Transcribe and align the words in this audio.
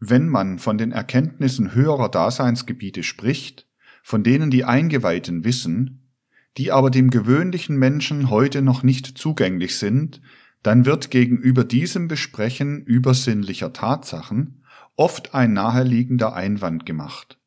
Wenn 0.00 0.28
man 0.28 0.58
von 0.58 0.78
den 0.78 0.92
Erkenntnissen 0.92 1.74
höherer 1.74 2.08
Daseinsgebiete 2.08 3.02
spricht, 3.02 3.68
von 4.02 4.22
denen 4.22 4.50
die 4.50 4.64
Eingeweihten 4.64 5.44
wissen, 5.44 6.10
die 6.56 6.72
aber 6.72 6.90
dem 6.90 7.10
gewöhnlichen 7.10 7.76
Menschen 7.76 8.30
heute 8.30 8.62
noch 8.62 8.82
nicht 8.82 9.18
zugänglich 9.18 9.76
sind, 9.76 10.22
dann 10.62 10.86
wird 10.86 11.10
gegenüber 11.10 11.64
diesem 11.64 12.08
Besprechen 12.08 12.82
übersinnlicher 12.82 13.74
Tatsachen 13.74 14.64
oft 14.96 15.34
ein 15.34 15.52
naheliegender 15.52 16.34
Einwand 16.34 16.86
gemacht. 16.86 17.38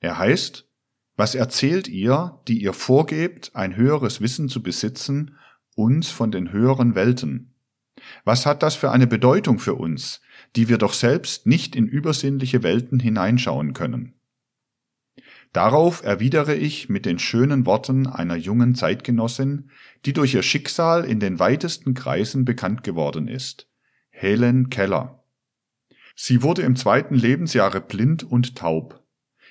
Er 0.00 0.18
heißt, 0.18 0.68
was 1.16 1.34
erzählt 1.34 1.88
ihr, 1.88 2.40
die 2.48 2.62
ihr 2.62 2.74
vorgebt, 2.74 3.50
ein 3.54 3.76
höheres 3.76 4.20
Wissen 4.20 4.48
zu 4.48 4.62
besitzen, 4.62 5.36
uns 5.74 6.10
von 6.10 6.30
den 6.30 6.52
höheren 6.52 6.94
Welten? 6.94 7.54
Was 8.24 8.46
hat 8.46 8.62
das 8.62 8.76
für 8.76 8.92
eine 8.92 9.06
Bedeutung 9.06 9.58
für 9.58 9.74
uns, 9.74 10.20
die 10.58 10.68
wir 10.68 10.78
doch 10.78 10.92
selbst 10.92 11.46
nicht 11.46 11.76
in 11.76 11.86
übersinnliche 11.86 12.64
Welten 12.64 12.98
hineinschauen 12.98 13.74
können? 13.74 14.14
Darauf 15.52 16.02
erwidere 16.02 16.56
ich 16.56 16.88
mit 16.88 17.06
den 17.06 17.20
schönen 17.20 17.64
Worten 17.64 18.08
einer 18.08 18.34
jungen 18.34 18.74
Zeitgenossin, 18.74 19.70
die 20.04 20.12
durch 20.12 20.34
ihr 20.34 20.42
Schicksal 20.42 21.04
in 21.04 21.20
den 21.20 21.38
weitesten 21.38 21.94
Kreisen 21.94 22.44
bekannt 22.44 22.82
geworden 22.82 23.28
ist, 23.28 23.70
Helen 24.10 24.68
Keller. 24.68 25.22
Sie 26.16 26.42
wurde 26.42 26.62
im 26.62 26.74
zweiten 26.74 27.14
Lebensjahre 27.14 27.80
blind 27.80 28.24
und 28.24 28.56
taub. 28.56 29.06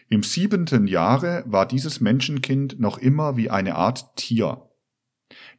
Im 0.09 0.23
siebenten 0.23 0.87
Jahre 0.87 1.45
war 1.47 1.65
dieses 1.65 2.01
Menschenkind 2.01 2.81
noch 2.81 2.97
immer 2.97 3.37
wie 3.37 3.49
eine 3.49 3.75
Art 3.75 4.17
Tier. 4.17 4.69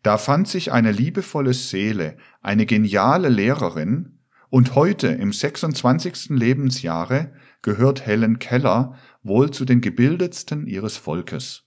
Da 0.03 0.19
fand 0.19 0.47
sich 0.47 0.73
eine 0.73 0.93
liebevolle 0.93 1.55
Seele, 1.55 2.19
eine 2.43 2.67
geniale 2.67 3.31
Lehrerin, 3.31 4.18
und 4.51 4.75
heute 4.75 5.09
im 5.09 5.33
26. 5.33 6.31
Lebensjahre 6.31 7.33
gehört 7.63 8.07
Helen 8.07 8.39
Keller 8.39 8.97
wohl 9.23 9.51
zu 9.51 9.65
den 9.65 9.81
gebildetsten 9.81 10.67
ihres 10.67 10.97
Volkes. 10.97 11.65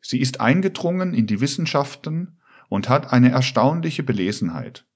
Sie 0.00 0.20
ist 0.20 0.40
eingedrungen 0.40 1.14
in 1.14 1.26
die 1.26 1.40
Wissenschaften 1.40 2.38
und 2.68 2.88
hat 2.88 3.12
eine 3.12 3.30
erstaunliche 3.30 4.02
Belesenheit. 4.02 4.86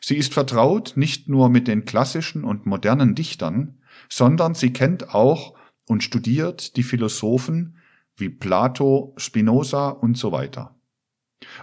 Sie 0.00 0.16
ist 0.16 0.34
vertraut 0.34 0.94
nicht 0.96 1.28
nur 1.28 1.48
mit 1.48 1.68
den 1.68 1.84
klassischen 1.84 2.44
und 2.44 2.66
modernen 2.66 3.14
Dichtern, 3.14 3.80
sondern 4.08 4.54
sie 4.54 4.72
kennt 4.72 5.14
auch 5.14 5.54
und 5.86 6.02
studiert 6.02 6.76
die 6.76 6.82
Philosophen 6.82 7.78
wie 8.16 8.28
Plato, 8.28 9.14
Spinoza 9.16 9.90
und 9.90 10.18
so 10.18 10.32
weiter. 10.32 10.76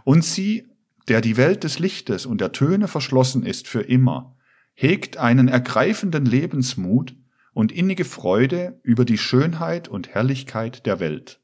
Und 0.04 0.24
sie, 0.24 0.68
der 1.10 1.20
die 1.22 1.36
Welt 1.36 1.64
des 1.64 1.80
Lichtes 1.80 2.26
und 2.26 2.40
der 2.40 2.54
Töne 2.54 2.88
verschlossen 2.88 3.46
ist 3.46 3.68
für 3.68 3.82
immer, 3.82 4.35
hegt 4.76 5.18
einen 5.18 5.48
ergreifenden 5.48 6.26
Lebensmut 6.26 7.16
und 7.54 7.72
innige 7.72 8.06
Freude 8.06 8.80
über 8.84 9.06
die 9.06 9.18
Schönheit 9.18 9.88
und 9.88 10.10
Herrlichkeit 10.10 10.86
der 10.86 11.00
Welt. 11.00 11.42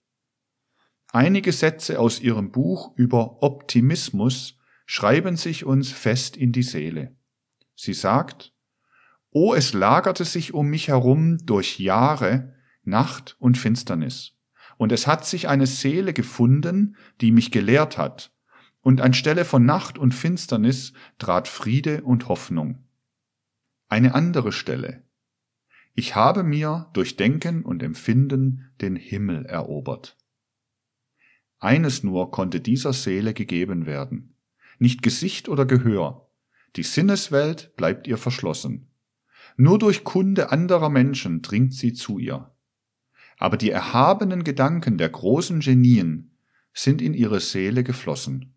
Einige 1.07 1.51
Sätze 1.51 1.99
aus 1.99 2.19
ihrem 2.19 2.51
Buch 2.51 2.93
über 2.95 3.41
Optimismus 3.41 4.57
schreiben 4.85 5.37
sich 5.37 5.65
uns 5.65 5.91
fest 5.91 6.37
in 6.37 6.51
die 6.51 6.63
Seele. 6.63 7.15
Sie 7.75 7.93
sagt, 7.93 8.53
O 9.31 9.53
es 9.53 9.73
lagerte 9.73 10.25
sich 10.25 10.53
um 10.53 10.67
mich 10.67 10.89
herum 10.89 11.37
durch 11.45 11.79
Jahre 11.79 12.53
Nacht 12.83 13.35
und 13.39 13.57
Finsternis. 13.57 14.33
Und 14.77 14.91
es 14.91 15.07
hat 15.07 15.25
sich 15.25 15.47
eine 15.47 15.67
Seele 15.67 16.13
gefunden, 16.13 16.97
die 17.21 17.31
mich 17.31 17.51
gelehrt 17.51 17.97
hat. 17.97 18.33
Und 18.81 18.99
anstelle 18.99 19.45
von 19.45 19.65
Nacht 19.65 19.97
und 19.97 20.13
Finsternis 20.13 20.93
trat 21.19 21.47
Friede 21.47 22.03
und 22.03 22.27
Hoffnung. 22.27 22.83
Eine 23.91 24.15
andere 24.15 24.51
Stelle. 24.51 25.03
Ich 25.93 26.15
habe 26.15 26.41
mir 26.41 26.89
durch 26.93 27.17
Denken 27.17 27.63
und 27.63 27.83
Empfinden 27.83 28.71
den 28.81 28.95
Himmel 28.95 29.45
erobert. 29.45 30.17
Eines 31.59 32.01
nur 32.01 32.31
konnte 32.31 32.59
dieser 32.59 32.93
Seele 32.93 33.35
gegeben 33.35 33.85
werden. 33.85 34.35
Nicht 34.79 35.03
Gesicht 35.03 35.47
oder 35.47 35.65
Gehör. 35.65 36.31
Die 36.75 36.83
Sinneswelt 36.83 37.75
bleibt 37.75 38.07
ihr 38.07 38.17
verschlossen. 38.17 38.87
Nur 39.57 39.77
durch 39.77 40.03
Kunde 40.03 40.51
anderer 40.51 40.89
Menschen 40.89 41.43
dringt 41.43 41.73
sie 41.73 41.93
zu 41.93 42.17
ihr 42.17 42.51
aber 43.41 43.57
die 43.57 43.71
erhabenen 43.71 44.43
Gedanken 44.43 44.99
der 44.99 45.09
großen 45.09 45.61
Genien 45.61 46.37
sind 46.75 47.01
in 47.01 47.15
ihre 47.15 47.39
Seele 47.39 47.83
geflossen, 47.83 48.53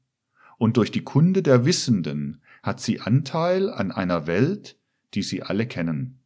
und 0.58 0.76
durch 0.76 0.90
die 0.90 1.02
Kunde 1.02 1.42
der 1.42 1.64
Wissenden 1.64 2.42
hat 2.62 2.82
sie 2.82 3.00
Anteil 3.00 3.70
an 3.70 3.90
einer 3.90 4.26
Welt, 4.26 4.78
die 5.14 5.22
sie 5.22 5.42
alle 5.42 5.66
kennen. 5.66 6.20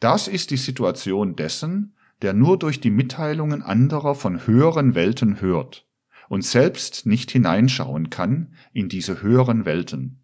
Das 0.00 0.28
ist 0.28 0.50
die 0.50 0.56
Situation 0.56 1.36
dessen, 1.36 1.96
der 2.22 2.32
nur 2.34 2.58
durch 2.58 2.80
die 2.80 2.90
Mitteilungen 2.90 3.62
anderer 3.62 4.14
von 4.14 4.46
höheren 4.46 4.94
Welten 4.94 5.40
hört 5.40 5.86
und 6.28 6.44
selbst 6.44 7.06
nicht 7.06 7.30
hineinschauen 7.30 8.10
kann 8.10 8.54
in 8.72 8.88
diese 8.88 9.22
höheren 9.22 9.64
Welten. 9.64 10.22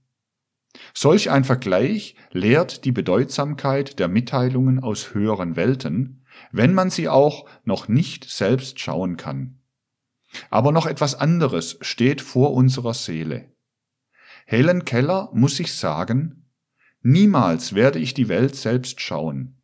Solch 0.92 1.30
ein 1.30 1.44
Vergleich 1.44 2.16
lehrt 2.32 2.84
die 2.84 2.92
Bedeutsamkeit 2.92 3.98
der 3.98 4.08
Mitteilungen 4.08 4.82
aus 4.82 5.14
höheren 5.14 5.56
Welten, 5.56 6.24
wenn 6.52 6.74
man 6.74 6.90
sie 6.90 7.08
auch 7.08 7.48
noch 7.64 7.88
nicht 7.88 8.28
selbst 8.28 8.78
schauen 8.78 9.16
kann. 9.16 9.58
Aber 10.50 10.72
noch 10.72 10.86
etwas 10.86 11.14
anderes 11.14 11.78
steht 11.80 12.20
vor 12.20 12.52
unserer 12.52 12.92
Seele. 12.92 13.52
Helen 14.44 14.84
Keller 14.84 15.30
muss 15.32 15.56
sich 15.56 15.72
sagen, 15.72 16.45
niemals 17.06 17.74
werde 17.74 17.98
ich 17.98 18.14
die 18.14 18.28
Welt 18.28 18.56
selbst 18.56 19.00
schauen. 19.00 19.56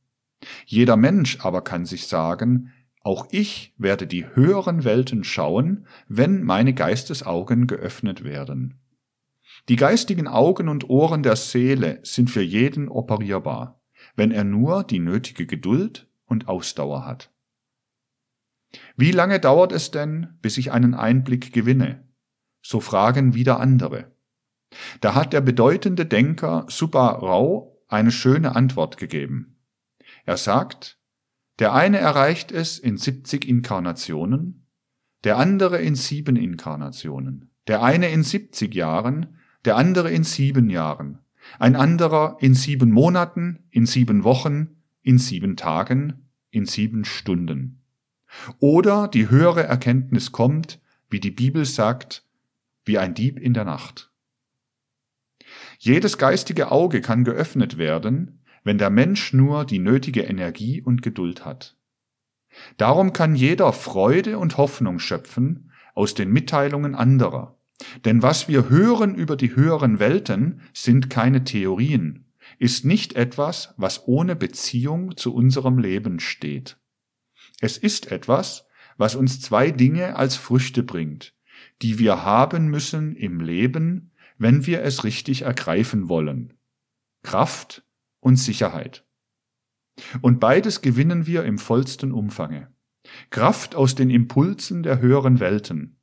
Jeder 0.66 0.96
Mensch 0.96 1.38
aber 1.40 1.62
kann 1.62 1.84
sich 1.84 2.06
sagen, 2.06 2.72
auch 3.00 3.26
ich 3.30 3.74
werde 3.78 4.06
die 4.06 4.26
höheren 4.34 4.84
Welten 4.84 5.24
schauen, 5.24 5.86
wenn 6.08 6.42
meine 6.42 6.72
Geistesaugen 6.72 7.66
geöffnet 7.66 8.22
werden. 8.22 8.80
Die 9.68 9.76
geistigen 9.76 10.28
Augen 10.28 10.68
und 10.68 10.88
Ohren 10.88 11.22
der 11.22 11.36
Seele 11.36 12.00
sind 12.02 12.30
für 12.30 12.42
jeden 12.42 12.88
operierbar, 12.88 13.80
wenn 14.16 14.30
er 14.30 14.44
nur 14.44 14.84
die 14.84 14.98
nötige 14.98 15.46
Geduld 15.46 16.08
und 16.26 16.48
Ausdauer 16.48 17.04
hat. 17.04 17.30
Wie 18.96 19.12
lange 19.12 19.38
dauert 19.38 19.72
es 19.72 19.90
denn, 19.90 20.38
bis 20.40 20.58
ich 20.58 20.72
einen 20.72 20.94
Einblick 20.94 21.52
gewinne? 21.52 22.08
So 22.62 22.80
fragen 22.80 23.34
wieder 23.34 23.60
andere. 23.60 24.12
Da 25.00 25.14
hat 25.14 25.32
der 25.32 25.40
bedeutende 25.40 26.06
Denker 26.06 26.66
Subba 26.68 27.10
Rao 27.10 27.82
eine 27.88 28.10
schöne 28.10 28.56
Antwort 28.56 28.96
gegeben. 28.96 29.56
Er 30.24 30.36
sagt, 30.36 30.98
der 31.58 31.74
eine 31.74 31.98
erreicht 31.98 32.50
es 32.52 32.78
in 32.78 32.96
70 32.96 33.46
Inkarnationen, 33.46 34.66
der 35.24 35.36
andere 35.36 35.80
in 35.80 35.94
sieben 35.94 36.36
Inkarnationen, 36.36 37.50
der 37.66 37.82
eine 37.82 38.08
in 38.10 38.22
70 38.22 38.74
Jahren, 38.74 39.38
der 39.64 39.76
andere 39.76 40.10
in 40.10 40.24
sieben 40.24 40.70
Jahren, 40.70 41.18
ein 41.58 41.76
anderer 41.76 42.36
in 42.40 42.54
sieben 42.54 42.90
Monaten, 42.90 43.60
in 43.70 43.86
sieben 43.86 44.24
Wochen, 44.24 44.76
in 45.02 45.18
sieben 45.18 45.56
Tagen, 45.56 46.28
in 46.50 46.66
sieben 46.66 47.04
Stunden. 47.04 47.82
Oder 48.58 49.08
die 49.08 49.28
höhere 49.28 49.64
Erkenntnis 49.64 50.32
kommt, 50.32 50.80
wie 51.10 51.20
die 51.20 51.30
Bibel 51.30 51.64
sagt, 51.64 52.24
wie 52.84 52.98
ein 52.98 53.14
Dieb 53.14 53.38
in 53.38 53.54
der 53.54 53.64
Nacht. 53.64 54.11
Jedes 55.84 56.16
geistige 56.16 56.70
Auge 56.70 57.00
kann 57.00 57.24
geöffnet 57.24 57.76
werden, 57.76 58.44
wenn 58.62 58.78
der 58.78 58.88
Mensch 58.88 59.32
nur 59.32 59.64
die 59.64 59.80
nötige 59.80 60.20
Energie 60.22 60.80
und 60.80 61.02
Geduld 61.02 61.44
hat. 61.44 61.76
Darum 62.76 63.12
kann 63.12 63.34
jeder 63.34 63.72
Freude 63.72 64.38
und 64.38 64.58
Hoffnung 64.58 65.00
schöpfen 65.00 65.72
aus 65.96 66.14
den 66.14 66.30
Mitteilungen 66.30 66.94
anderer. 66.94 67.58
Denn 68.04 68.22
was 68.22 68.46
wir 68.46 68.68
hören 68.68 69.16
über 69.16 69.34
die 69.34 69.56
höheren 69.56 69.98
Welten, 69.98 70.60
sind 70.72 71.10
keine 71.10 71.42
Theorien, 71.42 72.26
ist 72.60 72.84
nicht 72.84 73.14
etwas, 73.14 73.74
was 73.76 74.06
ohne 74.06 74.36
Beziehung 74.36 75.16
zu 75.16 75.34
unserem 75.34 75.78
Leben 75.78 76.20
steht. 76.20 76.76
Es 77.60 77.76
ist 77.76 78.12
etwas, 78.12 78.68
was 78.98 79.16
uns 79.16 79.40
zwei 79.40 79.72
Dinge 79.72 80.14
als 80.14 80.36
Früchte 80.36 80.84
bringt, 80.84 81.34
die 81.82 81.98
wir 81.98 82.24
haben 82.24 82.68
müssen 82.68 83.16
im 83.16 83.40
Leben, 83.40 84.11
wenn 84.42 84.66
wir 84.66 84.82
es 84.82 85.04
richtig 85.04 85.42
ergreifen 85.42 86.08
wollen. 86.08 86.54
Kraft 87.22 87.84
und 88.20 88.36
Sicherheit. 88.36 89.06
Und 90.20 90.40
beides 90.40 90.80
gewinnen 90.80 91.26
wir 91.26 91.44
im 91.44 91.58
vollsten 91.58 92.12
Umfange. 92.12 92.72
Kraft 93.30 93.74
aus 93.74 93.94
den 93.94 94.10
Impulsen 94.10 94.82
der 94.82 95.00
höheren 95.00 95.40
Welten. 95.40 96.00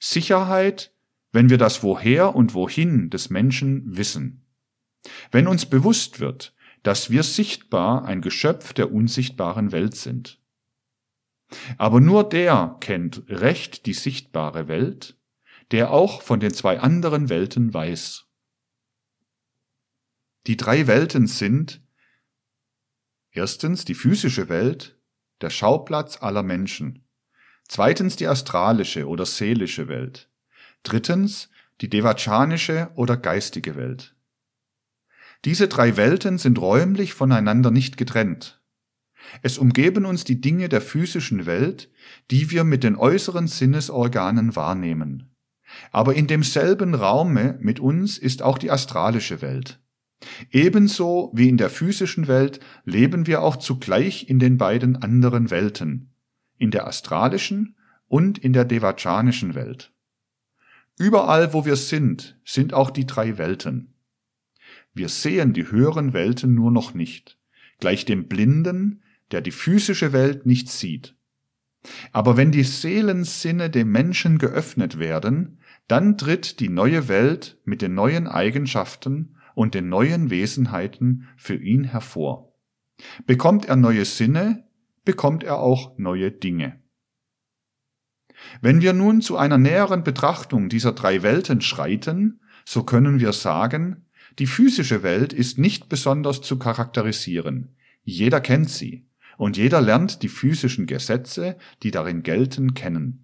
Sicherheit, 0.00 0.94
wenn 1.30 1.50
wir 1.50 1.58
das 1.58 1.82
Woher 1.82 2.34
und 2.34 2.54
Wohin 2.54 3.10
des 3.10 3.30
Menschen 3.30 3.96
wissen. 3.96 4.44
Wenn 5.30 5.46
uns 5.46 5.66
bewusst 5.66 6.20
wird, 6.20 6.54
dass 6.82 7.10
wir 7.10 7.22
sichtbar 7.22 8.04
ein 8.04 8.20
Geschöpf 8.22 8.72
der 8.72 8.92
unsichtbaren 8.92 9.72
Welt 9.72 9.94
sind. 9.94 10.40
Aber 11.78 12.00
nur 12.00 12.28
der 12.28 12.76
kennt 12.80 13.24
recht 13.28 13.86
die 13.86 13.92
sichtbare 13.92 14.68
Welt, 14.68 15.16
der 15.72 15.90
auch 15.90 16.22
von 16.22 16.38
den 16.38 16.52
zwei 16.52 16.78
anderen 16.80 17.28
Welten 17.28 17.72
weiß. 17.72 18.26
Die 20.46 20.56
drei 20.56 20.86
Welten 20.86 21.26
sind 21.26 21.80
Erstens 23.34 23.86
die 23.86 23.94
physische 23.94 24.50
Welt, 24.50 25.00
der 25.40 25.48
Schauplatz 25.48 26.20
aller 26.20 26.42
Menschen. 26.42 27.08
Zweitens 27.66 28.16
die 28.16 28.26
astralische 28.26 29.08
oder 29.08 29.24
seelische 29.24 29.88
Welt. 29.88 30.28
Drittens 30.82 31.48
die 31.80 31.88
devachanische 31.88 32.90
oder 32.94 33.16
geistige 33.16 33.74
Welt. 33.74 34.14
Diese 35.46 35.68
drei 35.68 35.96
Welten 35.96 36.36
sind 36.36 36.58
räumlich 36.58 37.14
voneinander 37.14 37.70
nicht 37.70 37.96
getrennt. 37.96 38.62
Es 39.40 39.56
umgeben 39.56 40.04
uns 40.04 40.24
die 40.24 40.40
Dinge 40.40 40.68
der 40.68 40.82
physischen 40.82 41.46
Welt, 41.46 41.90
die 42.30 42.50
wir 42.50 42.64
mit 42.64 42.84
den 42.84 42.96
äußeren 42.96 43.46
Sinnesorganen 43.48 44.54
wahrnehmen. 44.54 45.31
Aber 45.90 46.14
in 46.14 46.26
demselben 46.26 46.94
Raume 46.94 47.58
mit 47.60 47.80
uns 47.80 48.18
ist 48.18 48.42
auch 48.42 48.58
die 48.58 48.70
astralische 48.70 49.42
Welt. 49.42 49.80
Ebenso 50.50 51.30
wie 51.34 51.48
in 51.48 51.56
der 51.56 51.70
physischen 51.70 52.28
Welt 52.28 52.60
leben 52.84 53.26
wir 53.26 53.42
auch 53.42 53.56
zugleich 53.56 54.28
in 54.28 54.38
den 54.38 54.56
beiden 54.56 54.96
anderen 54.96 55.50
Welten, 55.50 56.10
in 56.58 56.70
der 56.70 56.86
astralischen 56.86 57.76
und 58.08 58.38
in 58.38 58.52
der 58.52 58.64
devachanischen 58.64 59.54
Welt. 59.54 59.92
Überall, 60.98 61.52
wo 61.52 61.64
wir 61.64 61.76
sind, 61.76 62.38
sind 62.44 62.74
auch 62.74 62.90
die 62.90 63.06
drei 63.06 63.38
Welten. 63.38 63.94
Wir 64.94 65.08
sehen 65.08 65.54
die 65.54 65.70
höheren 65.70 66.12
Welten 66.12 66.54
nur 66.54 66.70
noch 66.70 66.94
nicht, 66.94 67.38
gleich 67.80 68.04
dem 68.04 68.28
Blinden, 68.28 69.02
der 69.30 69.40
die 69.40 69.50
physische 69.50 70.12
Welt 70.12 70.44
nicht 70.46 70.68
sieht. 70.68 71.16
Aber 72.12 72.36
wenn 72.36 72.52
die 72.52 72.62
Seelensinne 72.62 73.70
dem 73.70 73.90
Menschen 73.90 74.38
geöffnet 74.38 74.98
werden, 74.98 75.58
dann 75.88 76.16
tritt 76.16 76.60
die 76.60 76.68
neue 76.68 77.08
Welt 77.08 77.58
mit 77.64 77.82
den 77.82 77.94
neuen 77.94 78.26
Eigenschaften 78.26 79.36
und 79.54 79.74
den 79.74 79.88
neuen 79.88 80.30
Wesenheiten 80.30 81.28
für 81.36 81.56
ihn 81.56 81.84
hervor. 81.84 82.54
Bekommt 83.26 83.66
er 83.66 83.76
neue 83.76 84.04
Sinne, 84.04 84.66
bekommt 85.04 85.44
er 85.44 85.58
auch 85.58 85.98
neue 85.98 86.30
Dinge. 86.30 86.80
Wenn 88.60 88.80
wir 88.80 88.92
nun 88.92 89.20
zu 89.20 89.36
einer 89.36 89.58
näheren 89.58 90.02
Betrachtung 90.02 90.68
dieser 90.68 90.92
drei 90.92 91.22
Welten 91.22 91.60
schreiten, 91.60 92.40
so 92.64 92.84
können 92.84 93.20
wir 93.20 93.32
sagen, 93.32 94.06
die 94.38 94.46
physische 94.46 95.02
Welt 95.02 95.32
ist 95.32 95.58
nicht 95.58 95.88
besonders 95.88 96.40
zu 96.40 96.58
charakterisieren. 96.58 97.76
Jeder 98.02 98.40
kennt 98.40 98.70
sie 98.70 99.06
und 99.36 99.56
jeder 99.56 99.80
lernt 99.80 100.22
die 100.22 100.28
physischen 100.28 100.86
Gesetze, 100.86 101.56
die 101.82 101.90
darin 101.90 102.22
gelten, 102.22 102.74
kennen. 102.74 103.21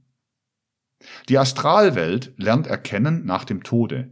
Die 1.28 1.38
Astralwelt 1.38 2.32
lernt 2.36 2.66
er 2.66 2.78
kennen 2.78 3.24
nach 3.24 3.44
dem 3.44 3.62
Tode 3.62 4.10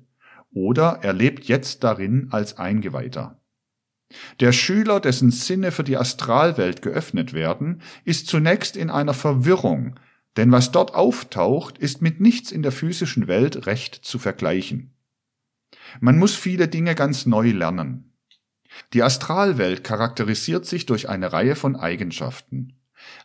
oder 0.53 1.01
er 1.03 1.13
lebt 1.13 1.45
jetzt 1.45 1.85
darin 1.85 2.29
als 2.31 2.57
Eingeweihter. 2.59 3.41
Der 4.41 4.53
Schüler, 4.53 5.01
dessen 5.01 5.31
Sinne 5.31 5.73
für 5.73 5.85
die 5.85 5.97
Astralwelt 5.97 6.81
geöffnet 6.81 7.33
werden, 7.33 7.83
ist 8.05 8.29
zunächst 8.29 8.77
in 8.77 8.89
einer 8.89 9.15
Verwirrung, 9.15 9.99
denn 10.37 10.53
was 10.53 10.71
dort 10.71 10.95
auftaucht, 10.95 11.79
ist 11.79 12.03
mit 12.03 12.21
nichts 12.21 12.53
in 12.53 12.63
der 12.63 12.73
physischen 12.73 13.27
Welt 13.27 13.67
recht 13.67 13.95
zu 13.97 14.19
vergleichen. 14.19 14.95
Man 16.01 16.19
muss 16.19 16.35
viele 16.35 16.69
Dinge 16.69 16.95
ganz 16.95 17.27
neu 17.27 17.51
lernen. 17.51 18.13
Die 18.93 19.03
Astralwelt 19.03 19.85
charakterisiert 19.85 20.67
sich 20.67 20.87
durch 20.87 21.09
eine 21.09 21.33
Reihe 21.33 21.57
von 21.57 21.77
Eigenschaften. 21.77 22.76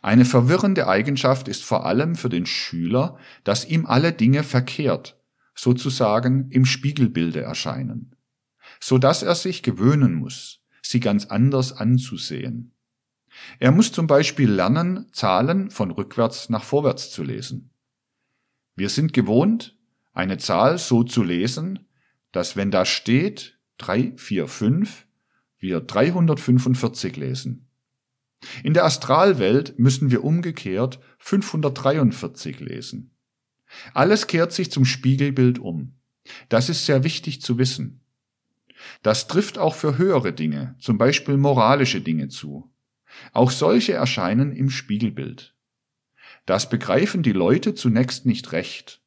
Eine 0.02 0.24
verwirrende 0.24 0.88
Eigenschaft 0.88 1.48
ist 1.48 1.64
vor 1.64 1.86
allem 1.86 2.14
für 2.14 2.28
den 2.28 2.46
Schüler, 2.46 3.18
dass 3.44 3.64
ihm 3.64 3.86
alle 3.86 4.12
Dinge 4.12 4.42
verkehrt, 4.42 5.20
sozusagen 5.54 6.50
im 6.50 6.64
Spiegelbilde 6.64 7.40
erscheinen, 7.40 8.16
so 8.80 8.98
dass 8.98 9.22
er 9.22 9.34
sich 9.34 9.62
gewöhnen 9.62 10.14
muss, 10.14 10.60
sie 10.82 11.00
ganz 11.00 11.26
anders 11.26 11.72
anzusehen. 11.72 12.72
Er 13.58 13.72
muss 13.72 13.92
zum 13.92 14.06
Beispiel 14.06 14.50
lernen, 14.50 15.06
Zahlen 15.12 15.70
von 15.70 15.90
rückwärts 15.90 16.48
nach 16.48 16.64
vorwärts 16.64 17.10
zu 17.10 17.22
lesen. 17.22 17.70
Wir 18.74 18.88
sind 18.88 19.12
gewohnt, 19.12 19.76
eine 20.12 20.38
Zahl 20.38 20.78
so 20.78 21.02
zu 21.02 21.22
lesen, 21.22 21.86
dass 22.32 22.56
wenn 22.56 22.70
da 22.70 22.84
steht 22.84 23.58
3, 23.78 24.14
4, 24.16 24.48
5, 24.48 25.06
wir 25.58 25.80
345 25.80 27.16
lesen. 27.16 27.68
In 28.62 28.74
der 28.74 28.84
Astralwelt 28.84 29.78
müssen 29.78 30.10
wir 30.10 30.24
umgekehrt 30.24 31.00
543 31.18 32.60
lesen. 32.60 33.16
Alles 33.94 34.26
kehrt 34.26 34.52
sich 34.52 34.70
zum 34.70 34.84
Spiegelbild 34.84 35.58
um. 35.58 35.94
Das 36.48 36.68
ist 36.68 36.86
sehr 36.86 37.04
wichtig 37.04 37.40
zu 37.40 37.58
wissen. 37.58 38.00
Das 39.02 39.28
trifft 39.28 39.58
auch 39.58 39.74
für 39.74 39.98
höhere 39.98 40.32
Dinge, 40.32 40.74
zum 40.78 40.98
Beispiel 40.98 41.36
moralische 41.36 42.00
Dinge 42.00 42.28
zu. 42.28 42.72
Auch 43.32 43.50
solche 43.50 43.92
erscheinen 43.92 44.52
im 44.52 44.70
Spiegelbild. 44.70 45.54
Das 46.46 46.68
begreifen 46.68 47.22
die 47.22 47.32
Leute 47.32 47.74
zunächst 47.74 48.26
nicht 48.26 48.52
recht. 48.52 49.00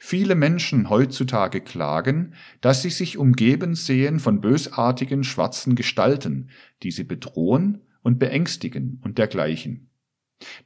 Viele 0.00 0.34
Menschen 0.34 0.90
heutzutage 0.90 1.60
klagen, 1.60 2.34
dass 2.60 2.82
sie 2.82 2.90
sich 2.90 3.16
umgeben 3.16 3.74
sehen 3.74 4.18
von 4.18 4.40
bösartigen 4.40 5.22
schwarzen 5.22 5.76
Gestalten, 5.76 6.50
die 6.82 6.90
sie 6.90 7.04
bedrohen 7.04 7.80
und 8.04 8.20
beängstigen 8.20 9.00
und 9.02 9.18
dergleichen. 9.18 9.90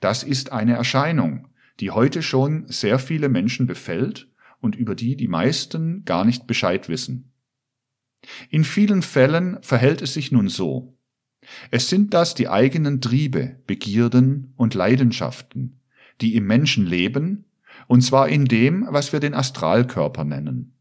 Das 0.00 0.22
ist 0.22 0.52
eine 0.52 0.74
Erscheinung, 0.74 1.48
die 1.80 1.92
heute 1.92 2.22
schon 2.22 2.66
sehr 2.66 2.98
viele 2.98 3.30
Menschen 3.30 3.66
befällt 3.66 4.28
und 4.60 4.74
über 4.76 4.94
die 4.94 5.16
die 5.16 5.28
meisten 5.28 6.04
gar 6.04 6.24
nicht 6.24 6.46
Bescheid 6.46 6.88
wissen. 6.88 7.32
In 8.50 8.64
vielen 8.64 9.02
Fällen 9.02 9.58
verhält 9.62 10.02
es 10.02 10.12
sich 10.12 10.32
nun 10.32 10.48
so. 10.48 10.98
Es 11.70 11.88
sind 11.88 12.12
das 12.12 12.34
die 12.34 12.48
eigenen 12.48 13.00
Triebe, 13.00 13.60
Begierden 13.66 14.52
und 14.56 14.74
Leidenschaften, 14.74 15.80
die 16.20 16.34
im 16.34 16.46
Menschen 16.46 16.84
leben, 16.84 17.44
und 17.86 18.02
zwar 18.02 18.28
in 18.28 18.46
dem, 18.46 18.86
was 18.90 19.12
wir 19.12 19.20
den 19.20 19.34
Astralkörper 19.34 20.24
nennen. 20.24 20.74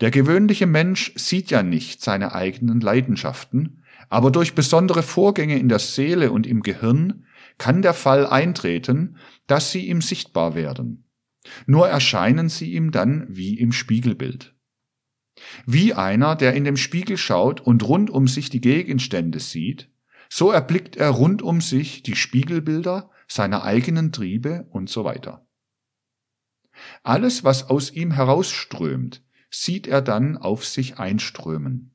Der 0.00 0.10
gewöhnliche 0.10 0.66
Mensch 0.66 1.12
sieht 1.14 1.50
ja 1.50 1.62
nicht 1.62 2.02
seine 2.02 2.34
eigenen 2.34 2.80
Leidenschaften, 2.80 3.79
aber 4.10 4.30
durch 4.30 4.54
besondere 4.54 5.02
Vorgänge 5.02 5.58
in 5.58 5.68
der 5.68 5.78
Seele 5.78 6.32
und 6.32 6.46
im 6.46 6.62
Gehirn 6.62 7.24
kann 7.56 7.80
der 7.80 7.94
Fall 7.94 8.26
eintreten, 8.26 9.16
dass 9.46 9.70
sie 9.70 9.86
ihm 9.86 10.02
sichtbar 10.02 10.54
werden. 10.54 11.08
Nur 11.66 11.88
erscheinen 11.88 12.48
sie 12.48 12.72
ihm 12.74 12.90
dann 12.90 13.26
wie 13.28 13.58
im 13.58 13.72
Spiegelbild. 13.72 14.54
Wie 15.64 15.94
einer, 15.94 16.36
der 16.36 16.54
in 16.54 16.64
dem 16.64 16.76
Spiegel 16.76 17.16
schaut 17.16 17.60
und 17.60 17.86
rund 17.86 18.10
um 18.10 18.28
sich 18.28 18.50
die 18.50 18.60
Gegenstände 18.60 19.38
sieht, 19.38 19.90
so 20.28 20.50
erblickt 20.50 20.96
er 20.96 21.10
rund 21.10 21.40
um 21.40 21.60
sich 21.60 22.02
die 22.02 22.16
Spiegelbilder 22.16 23.10
seiner 23.28 23.62
eigenen 23.62 24.12
Triebe 24.12 24.66
und 24.70 24.90
so 24.90 25.04
weiter. 25.04 25.46
Alles, 27.02 27.44
was 27.44 27.70
aus 27.70 27.92
ihm 27.92 28.10
herausströmt, 28.10 29.22
sieht 29.50 29.86
er 29.86 30.02
dann 30.02 30.36
auf 30.36 30.64
sich 30.64 30.98
einströmen. 30.98 31.89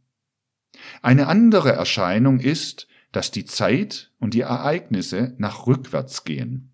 Eine 1.01 1.27
andere 1.27 1.71
Erscheinung 1.71 2.39
ist, 2.39 2.87
dass 3.11 3.31
die 3.31 3.45
Zeit 3.45 4.11
und 4.19 4.33
die 4.33 4.41
Ereignisse 4.41 5.35
nach 5.37 5.67
rückwärts 5.67 6.23
gehen. 6.23 6.71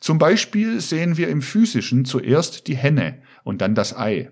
Zum 0.00 0.18
Beispiel 0.18 0.80
sehen 0.80 1.16
wir 1.16 1.28
im 1.28 1.42
physischen 1.42 2.04
zuerst 2.04 2.66
die 2.66 2.76
Henne 2.76 3.22
und 3.44 3.60
dann 3.60 3.74
das 3.74 3.96
Ei. 3.96 4.30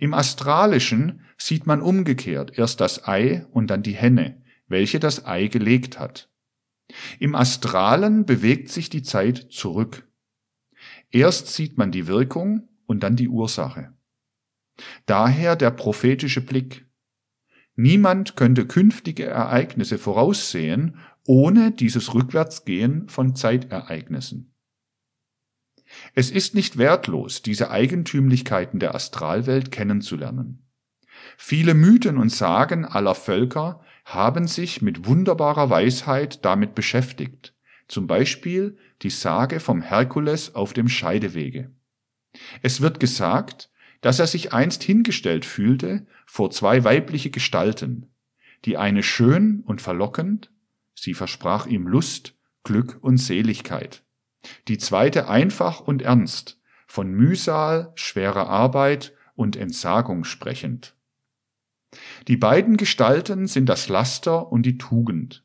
Im 0.00 0.14
astralischen 0.14 1.22
sieht 1.36 1.66
man 1.66 1.80
umgekehrt 1.80 2.58
erst 2.58 2.80
das 2.80 3.06
Ei 3.06 3.46
und 3.52 3.68
dann 3.68 3.82
die 3.82 3.94
Henne, 3.94 4.42
welche 4.66 4.98
das 4.98 5.24
Ei 5.24 5.46
gelegt 5.46 5.98
hat. 5.98 6.28
Im 7.18 7.34
astralen 7.34 8.24
bewegt 8.24 8.70
sich 8.70 8.90
die 8.90 9.02
Zeit 9.02 9.48
zurück. 9.50 10.08
Erst 11.10 11.48
sieht 11.48 11.78
man 11.78 11.92
die 11.92 12.06
Wirkung 12.06 12.68
und 12.86 13.02
dann 13.02 13.16
die 13.16 13.28
Ursache. 13.28 13.92
Daher 15.06 15.56
der 15.56 15.70
prophetische 15.70 16.40
Blick. 16.40 16.86
Niemand 17.80 18.34
könnte 18.34 18.66
künftige 18.66 19.26
Ereignisse 19.26 19.98
voraussehen, 19.98 20.96
ohne 21.24 21.70
dieses 21.70 22.12
Rückwärtsgehen 22.12 23.08
von 23.08 23.36
Zeitereignissen. 23.36 24.52
Es 26.12 26.32
ist 26.32 26.56
nicht 26.56 26.76
wertlos, 26.76 27.40
diese 27.40 27.70
Eigentümlichkeiten 27.70 28.80
der 28.80 28.96
Astralwelt 28.96 29.70
kennenzulernen. 29.70 30.66
Viele 31.36 31.74
Mythen 31.74 32.18
und 32.18 32.32
Sagen 32.32 32.84
aller 32.84 33.14
Völker 33.14 33.80
haben 34.04 34.48
sich 34.48 34.82
mit 34.82 35.06
wunderbarer 35.06 35.70
Weisheit 35.70 36.44
damit 36.44 36.74
beschäftigt, 36.74 37.54
zum 37.86 38.08
Beispiel 38.08 38.76
die 39.02 39.10
Sage 39.10 39.60
vom 39.60 39.82
Herkules 39.82 40.56
auf 40.56 40.72
dem 40.72 40.88
Scheidewege. 40.88 41.70
Es 42.60 42.80
wird 42.80 42.98
gesagt, 42.98 43.70
dass 44.00 44.18
er 44.18 44.26
sich 44.26 44.52
einst 44.52 44.82
hingestellt 44.82 45.44
fühlte 45.44 46.08
vor 46.30 46.50
zwei 46.50 46.84
weibliche 46.84 47.30
Gestalten, 47.30 48.10
die 48.66 48.76
eine 48.76 49.02
schön 49.02 49.62
und 49.64 49.80
verlockend, 49.80 50.52
sie 50.94 51.14
versprach 51.14 51.66
ihm 51.66 51.88
Lust, 51.88 52.34
Glück 52.64 52.98
und 53.00 53.16
Seligkeit, 53.16 54.02
die 54.68 54.76
zweite 54.76 55.28
einfach 55.28 55.80
und 55.80 56.02
ernst, 56.02 56.60
von 56.86 57.10
Mühsal, 57.10 57.92
schwerer 57.94 58.46
Arbeit 58.46 59.14
und 59.36 59.56
Entsagung 59.56 60.24
sprechend. 60.24 60.94
Die 62.28 62.36
beiden 62.36 62.76
Gestalten 62.76 63.46
sind 63.46 63.66
das 63.66 63.88
Laster 63.88 64.52
und 64.52 64.64
die 64.64 64.76
Tugend. 64.76 65.44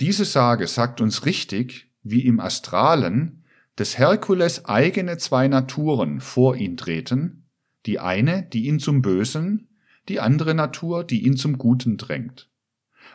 Diese 0.00 0.24
Sage 0.24 0.66
sagt 0.66 1.02
uns 1.02 1.26
richtig, 1.26 1.90
wie 2.02 2.24
im 2.24 2.40
Astralen 2.40 3.44
des 3.78 3.98
Herkules 3.98 4.64
eigene 4.64 5.18
zwei 5.18 5.46
Naturen 5.46 6.22
vor 6.22 6.56
ihn 6.56 6.78
treten, 6.78 7.44
die 7.84 7.98
eine, 7.98 8.42
die 8.44 8.66
ihn 8.66 8.80
zum 8.80 9.02
Bösen, 9.02 9.69
die 10.10 10.20
andere 10.20 10.54
Natur, 10.54 11.04
die 11.04 11.24
ihn 11.24 11.36
zum 11.36 11.56
Guten 11.56 11.96
drängt. 11.96 12.50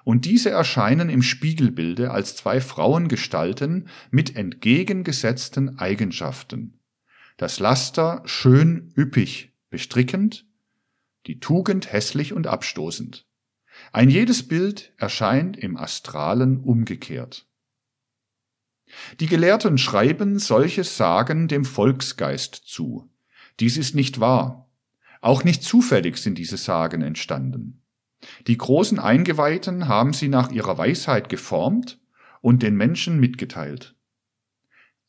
Und 0.04 0.26
diese 0.26 0.50
erscheinen 0.50 1.10
im 1.10 1.22
Spiegelbilde 1.22 2.12
als 2.12 2.36
zwei 2.36 2.62
Frauengestalten 2.62 3.88
mit 4.12 4.36
entgegengesetzten 4.36 5.78
Eigenschaften. 5.78 6.80
Das 7.38 7.60
Laster 7.60 8.22
schön 8.26 8.94
üppig 8.98 9.52
bestrickend, 9.70 10.46
die 11.28 11.40
Tugend 11.40 11.92
hässlich 11.92 12.34
und 12.34 12.48
abstoßend. 12.48 13.28
Ein 13.92 14.10
jedes 14.10 14.48
Bild 14.48 14.94
erscheint 14.98 15.58
im 15.58 15.76
Astralen 15.76 16.60
umgekehrt. 16.60 17.46
Die 19.20 19.26
Gelehrten 19.26 19.78
schreiben 19.78 20.40
solches 20.40 20.96
Sagen 20.96 21.48
dem 21.48 21.66
Volksgeist 21.66 22.56
zu. 22.56 23.10
Dies 23.60 23.76
ist 23.76 23.96
nicht 23.96 24.20
wahr. 24.20 24.65
Auch 25.26 25.44
nicht 25.44 25.64
zufällig 25.64 26.18
sind 26.18 26.38
diese 26.38 26.56
Sagen 26.56 27.02
entstanden. 27.02 27.82
Die 28.46 28.60
großen 28.60 29.00
Eingeweihten 29.00 29.88
haben 29.88 30.14
sie 30.14 30.28
nach 30.28 30.52
ihrer 30.52 30.78
Weisheit 30.78 31.30
geformt 31.30 32.00
und 32.42 32.62
den 32.62 32.76
Menschen 32.76 33.20
mitgeteilt. 33.20 33.96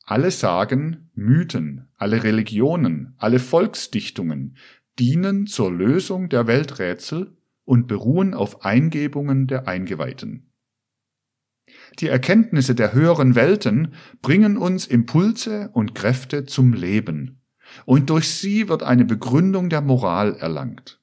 Alle 0.04 0.30
Sagen, 0.30 1.10
Mythen, 1.14 1.88
alle 1.96 2.24
Religionen, 2.24 3.12
alle 3.18 3.38
Volksdichtungen 3.38 4.56
dienen 4.98 5.46
zur 5.46 5.70
Lösung 5.70 6.30
der 6.30 6.46
Welträtsel 6.46 7.36
und 7.66 7.86
beruhen 7.86 8.32
auf 8.32 8.64
Eingebungen 8.64 9.46
der 9.46 9.68
Eingeweihten. 9.68 10.50
Die 11.98 12.08
Erkenntnisse 12.08 12.74
der 12.74 12.94
höheren 12.94 13.34
Welten 13.34 13.92
bringen 14.22 14.56
uns 14.56 14.86
Impulse 14.86 15.68
und 15.74 15.94
Kräfte 15.94 16.46
zum 16.46 16.72
Leben, 16.72 17.35
und 17.84 18.10
durch 18.10 18.28
sie 18.28 18.68
wird 18.68 18.82
eine 18.82 19.04
Begründung 19.04 19.68
der 19.68 19.80
Moral 19.80 20.34
erlangt. 20.36 21.00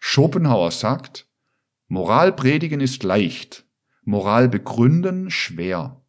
Schopenhauer 0.00 0.70
sagt, 0.70 1.28
Moral 1.88 2.32
predigen 2.32 2.80
ist 2.80 3.02
leicht, 3.02 3.66
Moral 4.04 4.48
begründen 4.48 5.30
schwer. 5.30 6.02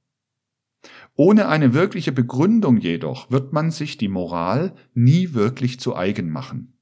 Ohne 1.16 1.48
eine 1.48 1.74
wirkliche 1.74 2.12
Begründung 2.12 2.78
jedoch 2.78 3.32
wird 3.32 3.54
man 3.54 3.72
sich 3.72 3.98
die 3.98 4.08
Moral 4.08 4.76
nie 4.94 5.34
wirklich 5.34 5.80
zu 5.80 5.96
eigen 5.96 6.30
machen. 6.30 6.78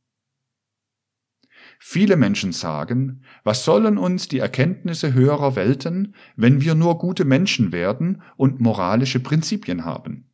Viele 1.79 2.15
Menschen 2.15 2.51
sagen, 2.51 3.23
was 3.43 3.65
sollen 3.65 3.97
uns 3.97 4.27
die 4.27 4.39
Erkenntnisse 4.39 5.13
höherer 5.13 5.55
Welten, 5.55 6.15
wenn 6.35 6.61
wir 6.61 6.75
nur 6.75 6.97
gute 6.97 7.25
Menschen 7.25 7.71
werden 7.71 8.21
und 8.37 8.59
moralische 8.59 9.19
Prinzipien 9.19 9.85
haben? 9.85 10.29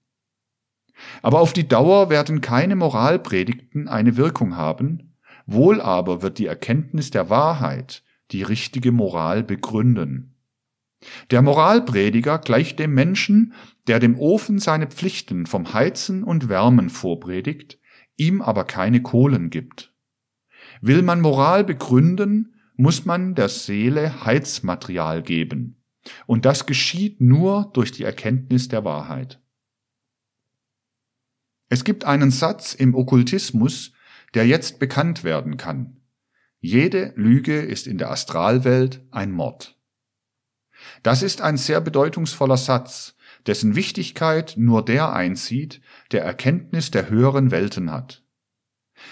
Aber 1.22 1.40
auf 1.40 1.54
die 1.54 1.68
Dauer 1.68 2.10
werden 2.10 2.42
keine 2.42 2.76
Moralpredigten 2.76 3.88
eine 3.88 4.18
Wirkung 4.18 4.56
haben, 4.56 5.16
wohl 5.46 5.82
aber 5.82 6.22
wird 6.22 6.38
die 6.38 6.46
Erkenntnis 6.46 7.12
der 7.12 7.30
Wahrheit 7.30 8.04
die 8.32 8.44
richtige 8.44 8.92
Moral 8.92 9.44
begründen. 9.44 10.36
Der 11.32 11.42
Moralprediger 11.42 12.38
gleicht 12.40 12.80
dem 12.80 12.94
Menschen, 12.94 13.54
der 13.88 14.00
dem 14.00 14.18
Ofen 14.18 14.60
seine 14.60 14.88
Pflichten 14.88 15.46
vom 15.46 15.74
Heizen 15.74 16.24
und 16.24 16.48
Wärmen 16.48 16.90
vorpredigt, 16.90 17.80
ihm 18.18 18.42
aber 18.42 18.66
keine 18.66 19.02
Kohlen 19.02 19.50
gibt. 19.50 19.94
Will 20.82 21.02
man 21.02 21.22
Moral 21.22 21.64
begründen, 21.64 22.54
muss 22.76 23.06
man 23.06 23.36
der 23.36 23.50
Seele 23.50 24.26
Heizmaterial 24.26 25.22
geben. 25.24 25.84
Und 26.26 26.46
das 26.46 26.66
geschieht 26.66 27.22
nur 27.22 27.70
durch 27.74 27.92
die 27.92 28.04
Erkenntnis 28.04 28.68
der 28.68 28.86
Wahrheit. 28.86 29.41
Es 31.72 31.86
gibt 31.86 32.04
einen 32.04 32.32
Satz 32.32 32.74
im 32.74 32.96
Okkultismus, 32.96 33.94
der 34.34 34.46
jetzt 34.46 34.78
bekannt 34.78 35.24
werden 35.24 35.56
kann. 35.56 36.02
Jede 36.60 37.14
Lüge 37.16 37.62
ist 37.62 37.88
in 37.88 37.98
der 37.98 38.12
Astralwelt 38.12 39.00
ein 39.10 39.32
Mord. 39.32 39.80
Das 41.02 41.24
ist 41.24 41.40
ein 41.40 41.56
sehr 41.56 41.80
bedeutungsvoller 41.80 42.58
Satz, 42.58 43.16
dessen 43.48 43.74
Wichtigkeit 43.74 44.56
nur 44.58 44.84
der 44.84 45.14
einzieht, 45.14 45.80
der 46.12 46.26
Erkenntnis 46.26 46.92
der 46.92 47.10
höheren 47.10 47.52
Welten 47.52 47.90
hat. 47.90 48.22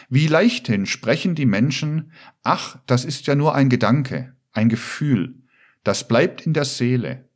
Wie 0.09 0.27
leichthin 0.27 0.85
sprechen 0.85 1.35
die 1.35 1.45
Menschen, 1.45 2.11
ach, 2.43 2.77
das 2.87 3.05
ist 3.05 3.25
ja 3.25 3.35
nur 3.35 3.55
ein 3.55 3.69
Gedanke, 3.69 4.35
ein 4.51 4.67
Gefühl, 4.67 5.43
das 5.85 6.09
bleibt 6.09 6.45
in 6.45 6.51
der 6.51 6.65
Seele. 6.65 7.28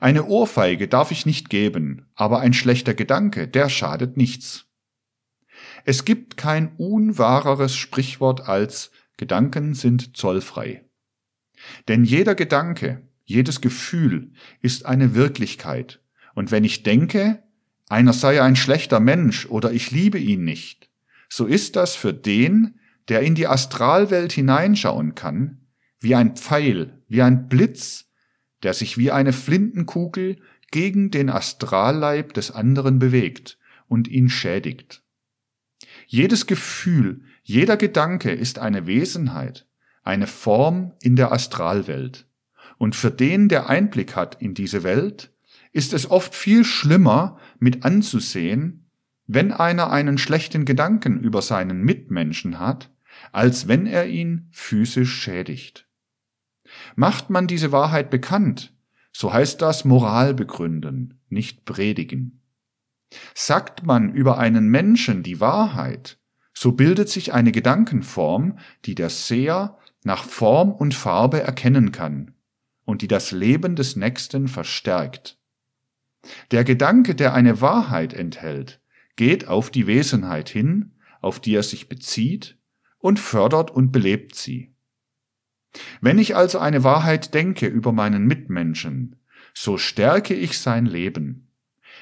Eine 0.00 0.26
Ohrfeige 0.26 0.88
darf 0.88 1.10
ich 1.10 1.26
nicht 1.26 1.50
geben, 1.50 2.06
aber 2.14 2.40
ein 2.40 2.52
schlechter 2.52 2.94
Gedanke, 2.94 3.48
der 3.48 3.68
schadet 3.68 4.16
nichts. 4.16 4.66
Es 5.84 6.04
gibt 6.04 6.36
kein 6.36 6.74
unwahreres 6.76 7.74
Sprichwort 7.74 8.48
als 8.48 8.90
Gedanken 9.16 9.74
sind 9.74 10.16
zollfrei. 10.16 10.84
Denn 11.88 12.04
jeder 12.04 12.34
Gedanke, 12.34 13.08
jedes 13.24 13.60
Gefühl 13.60 14.32
ist 14.60 14.86
eine 14.86 15.14
Wirklichkeit, 15.14 16.00
und 16.34 16.50
wenn 16.50 16.64
ich 16.64 16.82
denke, 16.82 17.42
einer 17.88 18.12
sei 18.12 18.42
ein 18.42 18.56
schlechter 18.56 19.00
Mensch 19.00 19.46
oder 19.46 19.72
ich 19.72 19.90
liebe 19.90 20.18
ihn 20.18 20.44
nicht, 20.44 20.88
so 21.28 21.46
ist 21.46 21.76
das 21.76 21.94
für 21.94 22.14
den, 22.14 22.80
der 23.08 23.20
in 23.20 23.34
die 23.34 23.46
Astralwelt 23.46 24.32
hineinschauen 24.32 25.14
kann, 25.14 25.66
wie 26.00 26.14
ein 26.14 26.36
Pfeil, 26.36 27.02
wie 27.08 27.22
ein 27.22 27.48
Blitz, 27.48 28.11
der 28.62 28.74
sich 28.74 28.98
wie 28.98 29.10
eine 29.10 29.32
Flintenkugel 29.32 30.36
gegen 30.70 31.10
den 31.10 31.30
Astralleib 31.30 32.32
des 32.34 32.50
anderen 32.50 32.98
bewegt 32.98 33.58
und 33.88 34.08
ihn 34.08 34.28
schädigt. 34.28 35.02
Jedes 36.06 36.46
Gefühl, 36.46 37.22
jeder 37.42 37.76
Gedanke 37.76 38.30
ist 38.32 38.58
eine 38.58 38.86
Wesenheit, 38.86 39.66
eine 40.02 40.26
Form 40.26 40.92
in 41.02 41.16
der 41.16 41.32
Astralwelt. 41.32 42.26
Und 42.78 42.96
für 42.96 43.10
den, 43.10 43.48
der 43.48 43.68
Einblick 43.68 44.16
hat 44.16 44.40
in 44.40 44.54
diese 44.54 44.82
Welt, 44.82 45.32
ist 45.72 45.92
es 45.92 46.10
oft 46.10 46.34
viel 46.34 46.64
schlimmer 46.64 47.38
mit 47.58 47.84
anzusehen, 47.84 48.86
wenn 49.26 49.52
einer 49.52 49.90
einen 49.90 50.18
schlechten 50.18 50.64
Gedanken 50.64 51.20
über 51.20 51.42
seinen 51.42 51.82
Mitmenschen 51.82 52.58
hat, 52.58 52.90
als 53.30 53.68
wenn 53.68 53.86
er 53.86 54.06
ihn 54.06 54.48
physisch 54.50 55.14
schädigt. 55.14 55.86
Macht 56.96 57.30
man 57.30 57.46
diese 57.46 57.72
Wahrheit 57.72 58.10
bekannt, 58.10 58.72
so 59.12 59.32
heißt 59.32 59.60
das 59.60 59.84
Moral 59.84 60.34
begründen, 60.34 61.20
nicht 61.28 61.64
predigen. 61.64 62.40
Sagt 63.34 63.84
man 63.84 64.12
über 64.12 64.38
einen 64.38 64.68
Menschen 64.68 65.22
die 65.22 65.40
Wahrheit, 65.40 66.18
so 66.54 66.72
bildet 66.72 67.08
sich 67.08 67.32
eine 67.32 67.52
Gedankenform, 67.52 68.58
die 68.84 68.94
der 68.94 69.10
Seher 69.10 69.78
nach 70.04 70.24
Form 70.24 70.72
und 70.72 70.94
Farbe 70.94 71.42
erkennen 71.42 71.92
kann 71.92 72.34
und 72.84 73.02
die 73.02 73.08
das 73.08 73.32
Leben 73.32 73.76
des 73.76 73.96
Nächsten 73.96 74.48
verstärkt. 74.48 75.38
Der 76.50 76.64
Gedanke, 76.64 77.14
der 77.14 77.34
eine 77.34 77.60
Wahrheit 77.60 78.14
enthält, 78.14 78.80
geht 79.16 79.48
auf 79.48 79.70
die 79.70 79.86
Wesenheit 79.86 80.48
hin, 80.48 80.92
auf 81.20 81.40
die 81.40 81.54
er 81.54 81.62
sich 81.62 81.88
bezieht, 81.88 82.58
und 82.98 83.18
fördert 83.18 83.70
und 83.70 83.90
belebt 83.90 84.34
sie. 84.34 84.71
Wenn 86.00 86.18
ich 86.18 86.36
also 86.36 86.58
eine 86.58 86.84
Wahrheit 86.84 87.34
denke 87.34 87.66
über 87.66 87.92
meinen 87.92 88.26
Mitmenschen, 88.26 89.16
so 89.54 89.78
stärke 89.78 90.34
ich 90.34 90.58
sein 90.58 90.86
Leben. 90.86 91.48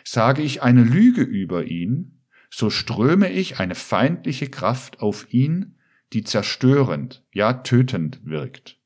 Sage 0.05 0.43
ich 0.43 0.63
eine 0.63 0.83
Lüge 0.83 1.23
über 1.23 1.65
ihn, 1.65 2.21
so 2.51 2.71
ströme 2.71 3.31
ich 3.31 3.61
eine 3.61 3.75
feindliche 3.75 4.49
Kraft 4.49 5.01
auf 5.01 5.33
ihn, 5.33 5.77
die 6.13 6.25
zerstörend, 6.25 7.25
ja 7.33 7.53
tötend 7.55 8.21
wirkt. 8.25 8.79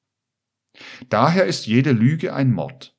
Daher 1.08 1.46
ist 1.46 1.66
jede 1.66 1.92
Lüge 1.92 2.34
ein 2.34 2.52
Mord. 2.52 2.94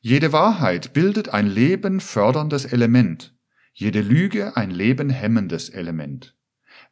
Jede 0.00 0.32
Wahrheit 0.32 0.92
bildet 0.92 1.30
ein 1.30 1.46
Leben 1.46 2.00
förderndes 2.00 2.66
Element, 2.66 3.34
jede 3.72 4.00
Lüge 4.00 4.56
ein 4.56 4.70
lebenhemmendes 4.70 5.70
Element. 5.70 6.36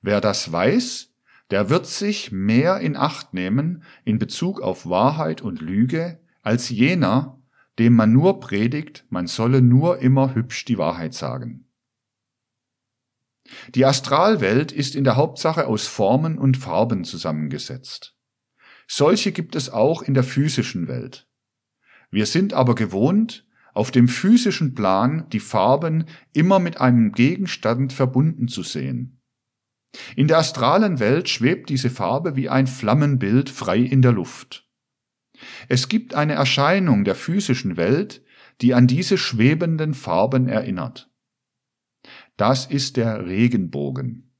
Wer 0.03 0.21
das 0.21 0.51
weiß, 0.51 1.15
der 1.51 1.71
wird 1.71 1.87
sich 1.87 2.33
mehr 2.33 2.81
in 2.81 2.97
Acht 2.97 3.35
nehmen 3.35 3.83
in 4.05 4.19
Bezug 4.19 4.61
auf 4.61 4.89
Wahrheit 4.89 5.43
und 5.43 5.61
Lüge 5.61 6.21
als 6.43 6.69
jener, 6.69 7.41
dem 7.79 7.95
man 7.95 8.13
nur 8.13 8.41
predigt, 8.41 9.05
man 9.11 9.27
solle 9.27 9.63
nur 9.63 9.99
immer 9.99 10.35
hübsch 10.35 10.65
die 10.65 10.79
Wahrheit 10.79 11.15
sagen. 11.15 11.67
Die 13.75 13.85
Astralwelt 13.85 14.73
ist 14.73 14.97
in 14.97 15.05
der 15.05 15.17
Hauptsache 15.17 15.67
aus 15.67 15.87
Formen 15.87 16.39
und 16.39 16.57
Farben 16.57 17.05
zusammengesetzt. 17.05 18.17
Solche 18.89 19.33
gibt 19.33 19.57
es 19.57 19.71
auch 19.71 20.03
in 20.03 20.15
der 20.15 20.25
physischen 20.25 20.89
Welt. 20.89 21.29
Wir 22.11 22.27
sind 22.27 22.55
aber 22.55 22.75
gewohnt, 22.75 23.47
auf 23.75 23.91
dem 23.91 24.09
physischen 24.09 24.75
Plan 24.75 25.29
die 25.31 25.41
Farben 25.41 26.07
immer 26.33 26.59
mit 26.59 26.81
einem 26.81 27.13
Gegenstand 27.13 27.93
verbunden 27.93 28.49
zu 28.49 28.63
sehen. 28.63 29.16
In 30.17 30.29
der 30.29 30.39
astralen 30.39 30.99
Welt 30.99 31.29
schwebt 31.29 31.71
diese 31.71 31.91
Farbe 31.91 32.37
wie 32.37 32.49
ein 32.49 32.67
Flammenbild 32.67 33.51
frei 33.51 33.79
in 33.79 34.03
der 34.03 34.13
Luft. 34.13 34.67
Es 35.69 35.89
gibt 35.89 36.15
eine 36.15 36.35
Erscheinung 36.35 37.05
der 37.05 37.15
physischen 37.15 37.77
Welt, 37.77 38.25
die 38.61 38.75
an 38.75 38.87
diese 38.87 39.19
schwebenden 39.19 39.95
Farben 39.95 40.49
erinnert. 40.49 41.11
Das 42.37 42.67
ist 42.67 42.97
der 42.97 43.27
Regenbogen. 43.27 44.35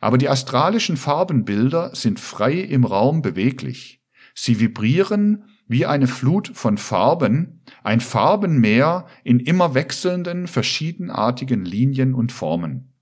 Aber 0.00 0.18
die 0.18 0.28
astralischen 0.28 0.96
Farbenbilder 0.96 1.94
sind 1.94 2.18
frei 2.20 2.54
im 2.54 2.84
Raum 2.84 3.22
beweglich. 3.22 4.02
Sie 4.34 4.60
vibrieren 4.60 5.44
wie 5.68 5.86
eine 5.86 6.06
Flut 6.06 6.48
von 6.54 6.78
Farben, 6.78 7.62
ein 7.82 8.00
Farbenmeer 8.00 9.06
in 9.24 9.40
immer 9.40 9.74
wechselnden, 9.74 10.46
verschiedenartigen 10.46 11.64
Linien 11.64 12.14
und 12.14 12.32
Formen. 12.32 12.95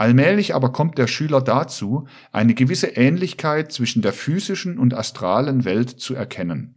Allmählich 0.00 0.54
aber 0.54 0.72
kommt 0.72 0.96
der 0.96 1.06
Schüler 1.06 1.42
dazu, 1.42 2.08
eine 2.32 2.54
gewisse 2.54 2.86
Ähnlichkeit 2.86 3.70
zwischen 3.70 4.00
der 4.00 4.14
physischen 4.14 4.78
und 4.78 4.94
astralen 4.94 5.66
Welt 5.66 5.90
zu 5.90 6.14
erkennen. 6.14 6.76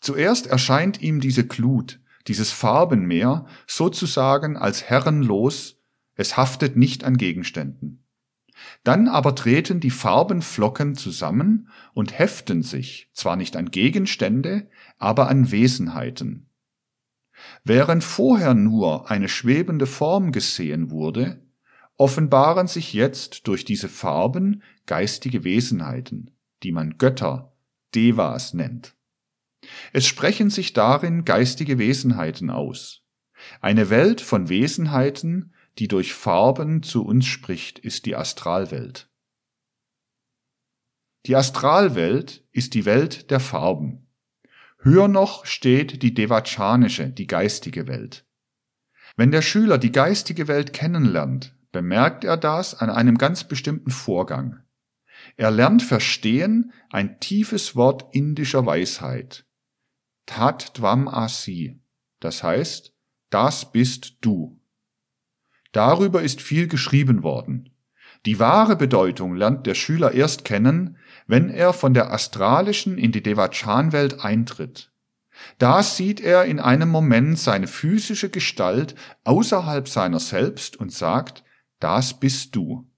Zuerst 0.00 0.46
erscheint 0.46 1.02
ihm 1.02 1.20
diese 1.20 1.46
Glut, 1.46 2.00
dieses 2.28 2.50
Farbenmeer, 2.50 3.44
sozusagen 3.66 4.56
als 4.56 4.84
herrenlos, 4.84 5.76
es 6.14 6.38
haftet 6.38 6.74
nicht 6.74 7.04
an 7.04 7.18
Gegenständen. 7.18 8.02
Dann 8.82 9.08
aber 9.08 9.34
treten 9.34 9.80
die 9.80 9.90
Farbenflocken 9.90 10.94
zusammen 10.94 11.68
und 11.92 12.18
heften 12.18 12.62
sich, 12.62 13.10
zwar 13.12 13.36
nicht 13.36 13.58
an 13.58 13.70
Gegenstände, 13.70 14.70
aber 14.96 15.28
an 15.28 15.50
Wesenheiten. 15.52 16.48
Während 17.62 18.02
vorher 18.02 18.54
nur 18.54 19.10
eine 19.10 19.28
schwebende 19.28 19.84
Form 19.84 20.32
gesehen 20.32 20.90
wurde, 20.90 21.42
offenbaren 21.96 22.66
sich 22.66 22.92
jetzt 22.92 23.46
durch 23.46 23.64
diese 23.64 23.88
Farben 23.88 24.62
geistige 24.86 25.44
Wesenheiten, 25.44 26.30
die 26.62 26.72
man 26.72 26.98
Götter, 26.98 27.52
Devas 27.94 28.54
nennt. 28.54 28.94
Es 29.92 30.06
sprechen 30.06 30.50
sich 30.50 30.72
darin 30.72 31.24
geistige 31.24 31.78
Wesenheiten 31.78 32.50
aus. 32.50 33.02
Eine 33.60 33.90
Welt 33.90 34.20
von 34.20 34.48
Wesenheiten, 34.48 35.54
die 35.78 35.88
durch 35.88 36.14
Farben 36.14 36.82
zu 36.82 37.04
uns 37.04 37.26
spricht, 37.26 37.78
ist 37.78 38.06
die 38.06 38.16
Astralwelt. 38.16 39.08
Die 41.26 41.36
Astralwelt 41.36 42.44
ist 42.50 42.74
die 42.74 42.84
Welt 42.84 43.30
der 43.30 43.40
Farben. 43.40 44.08
Höher 44.78 45.06
noch 45.06 45.46
steht 45.46 46.02
die 46.02 46.14
devachanische, 46.14 47.08
die 47.08 47.28
geistige 47.28 47.86
Welt. 47.86 48.26
Wenn 49.16 49.30
der 49.30 49.42
Schüler 49.42 49.78
die 49.78 49.92
geistige 49.92 50.48
Welt 50.48 50.72
kennenlernt, 50.72 51.54
bemerkt 51.72 52.24
er 52.24 52.36
das 52.36 52.74
an 52.74 52.90
einem 52.90 53.18
ganz 53.18 53.44
bestimmten 53.44 53.90
Vorgang. 53.90 54.60
Er 55.36 55.50
lernt 55.50 55.82
verstehen 55.82 56.72
ein 56.90 57.18
tiefes 57.20 57.74
Wort 57.74 58.14
indischer 58.14 58.66
Weisheit. 58.66 59.46
Tat 60.26 60.78
Dvam 60.78 61.08
Asi, 61.08 61.80
das 62.20 62.42
heißt, 62.42 62.94
das 63.30 63.72
bist 63.72 64.18
du. 64.20 64.60
Darüber 65.72 66.22
ist 66.22 66.42
viel 66.42 66.68
geschrieben 66.68 67.22
worden. 67.22 67.70
Die 68.26 68.38
wahre 68.38 68.76
Bedeutung 68.76 69.34
lernt 69.34 69.66
der 69.66 69.74
Schüler 69.74 70.12
erst 70.12 70.44
kennen, 70.44 70.98
wenn 71.26 71.48
er 71.48 71.72
von 71.72 71.94
der 71.94 72.12
astralischen 72.12 72.98
in 72.98 73.10
die 73.10 73.22
Devachan-Welt 73.22 74.24
eintritt. 74.24 74.92
Da 75.58 75.82
sieht 75.82 76.20
er 76.20 76.44
in 76.44 76.60
einem 76.60 76.88
Moment 76.88 77.38
seine 77.38 77.66
physische 77.66 78.28
Gestalt 78.28 78.94
außerhalb 79.24 79.88
seiner 79.88 80.20
selbst 80.20 80.76
und 80.76 80.92
sagt, 80.92 81.42
das 81.82 82.20
bist 82.20 82.54
du. 82.54 82.88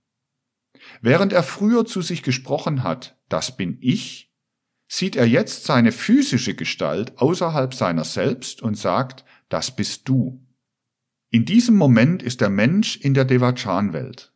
Während 1.01 1.33
er 1.33 1.43
früher 1.43 1.87
zu 1.87 2.03
sich 2.03 2.23
gesprochen 2.23 2.83
hat, 2.83 3.17
das 3.29 3.57
bin 3.57 3.79
ich, 3.81 4.33
sieht 4.87 5.17
er 5.17 5.27
jetzt 5.27 5.65
seine 5.65 5.93
physische 5.93 6.55
Gestalt 6.55 7.19
außerhalb 7.19 7.73
seiner 7.73 8.05
selbst 8.05 8.63
und 8.63 8.77
sagt, 8.77 9.25
das 9.49 9.75
bist 9.75 10.09
du. 10.09 10.45
In 11.31 11.47
diesem 11.47 11.77
Moment 11.77 12.23
ist 12.23 12.43
der 12.43 12.51
Mensch 12.51 12.97
in 12.97 13.15
der 13.15 13.25
Devachan-Welt. 13.25 14.33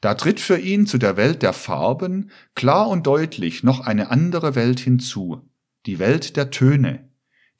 Da 0.00 0.14
tritt 0.14 0.40
für 0.40 0.58
ihn 0.58 0.86
zu 0.86 0.98
der 0.98 1.16
Welt 1.16 1.42
der 1.42 1.52
Farben 1.52 2.30
klar 2.54 2.88
und 2.88 3.06
deutlich 3.06 3.62
noch 3.62 3.80
eine 3.80 4.10
andere 4.10 4.54
Welt 4.54 4.80
hinzu, 4.80 5.48
die 5.84 5.98
Welt 5.98 6.36
der 6.36 6.50
Töne, 6.50 7.10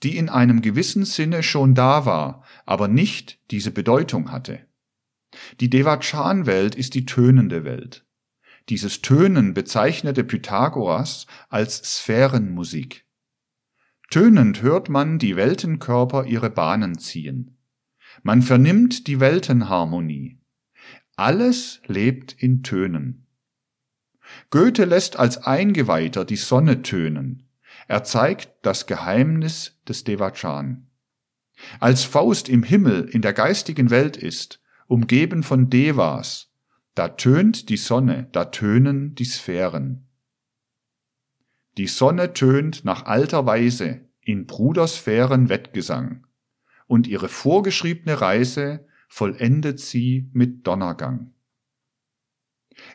die 0.02 0.16
in 0.16 0.28
einem 0.28 0.62
gewissen 0.62 1.04
Sinne 1.04 1.42
schon 1.42 1.74
da 1.74 2.06
war, 2.06 2.42
aber 2.64 2.88
nicht 2.88 3.38
diese 3.50 3.70
Bedeutung 3.70 4.32
hatte. 4.32 4.66
Die 5.60 5.70
Devachan-Welt 5.70 6.74
ist 6.74 6.94
die 6.94 7.06
tönende 7.06 7.64
Welt. 7.64 8.04
Dieses 8.68 9.00
Tönen 9.02 9.54
bezeichnete 9.54 10.24
Pythagoras 10.24 11.26
als 11.48 11.76
Sphärenmusik. 11.98 13.06
Tönend 14.10 14.62
hört 14.62 14.88
man 14.88 15.18
die 15.18 15.36
Weltenkörper 15.36 16.26
ihre 16.26 16.50
Bahnen 16.50 16.98
ziehen. 16.98 17.58
Man 18.22 18.42
vernimmt 18.42 19.06
die 19.06 19.20
Weltenharmonie. 19.20 20.40
Alles 21.16 21.80
lebt 21.86 22.32
in 22.32 22.62
Tönen. 22.62 23.26
Goethe 24.50 24.84
lässt 24.84 25.16
als 25.16 25.38
Eingeweihter 25.38 26.24
die 26.24 26.36
Sonne 26.36 26.82
tönen. 26.82 27.48
Er 27.88 28.04
zeigt 28.04 28.50
das 28.62 28.86
Geheimnis 28.86 29.80
des 29.88 30.04
Devachan. 30.04 30.88
Als 31.80 32.04
Faust 32.04 32.48
im 32.48 32.62
Himmel 32.62 33.08
in 33.08 33.22
der 33.22 33.32
geistigen 33.32 33.90
Welt 33.90 34.16
ist, 34.16 34.60
umgeben 34.86 35.42
von 35.42 35.70
Devas. 35.70 36.52
Da 36.94 37.08
tönt 37.08 37.68
die 37.68 37.76
Sonne, 37.76 38.28
da 38.32 38.46
tönen 38.46 39.14
die 39.14 39.24
Sphären. 39.24 40.08
Die 41.76 41.88
Sonne 41.88 42.32
tönt 42.32 42.84
nach 42.84 43.04
alter 43.04 43.44
Weise 43.44 44.00
in 44.22 44.46
Brudersphären 44.46 45.48
Wettgesang, 45.48 46.26
und 46.86 47.06
ihre 47.06 47.28
vorgeschriebene 47.28 48.20
Reise 48.20 48.86
vollendet 49.08 49.78
sie 49.78 50.30
mit 50.32 50.66
Donnergang. 50.66 51.32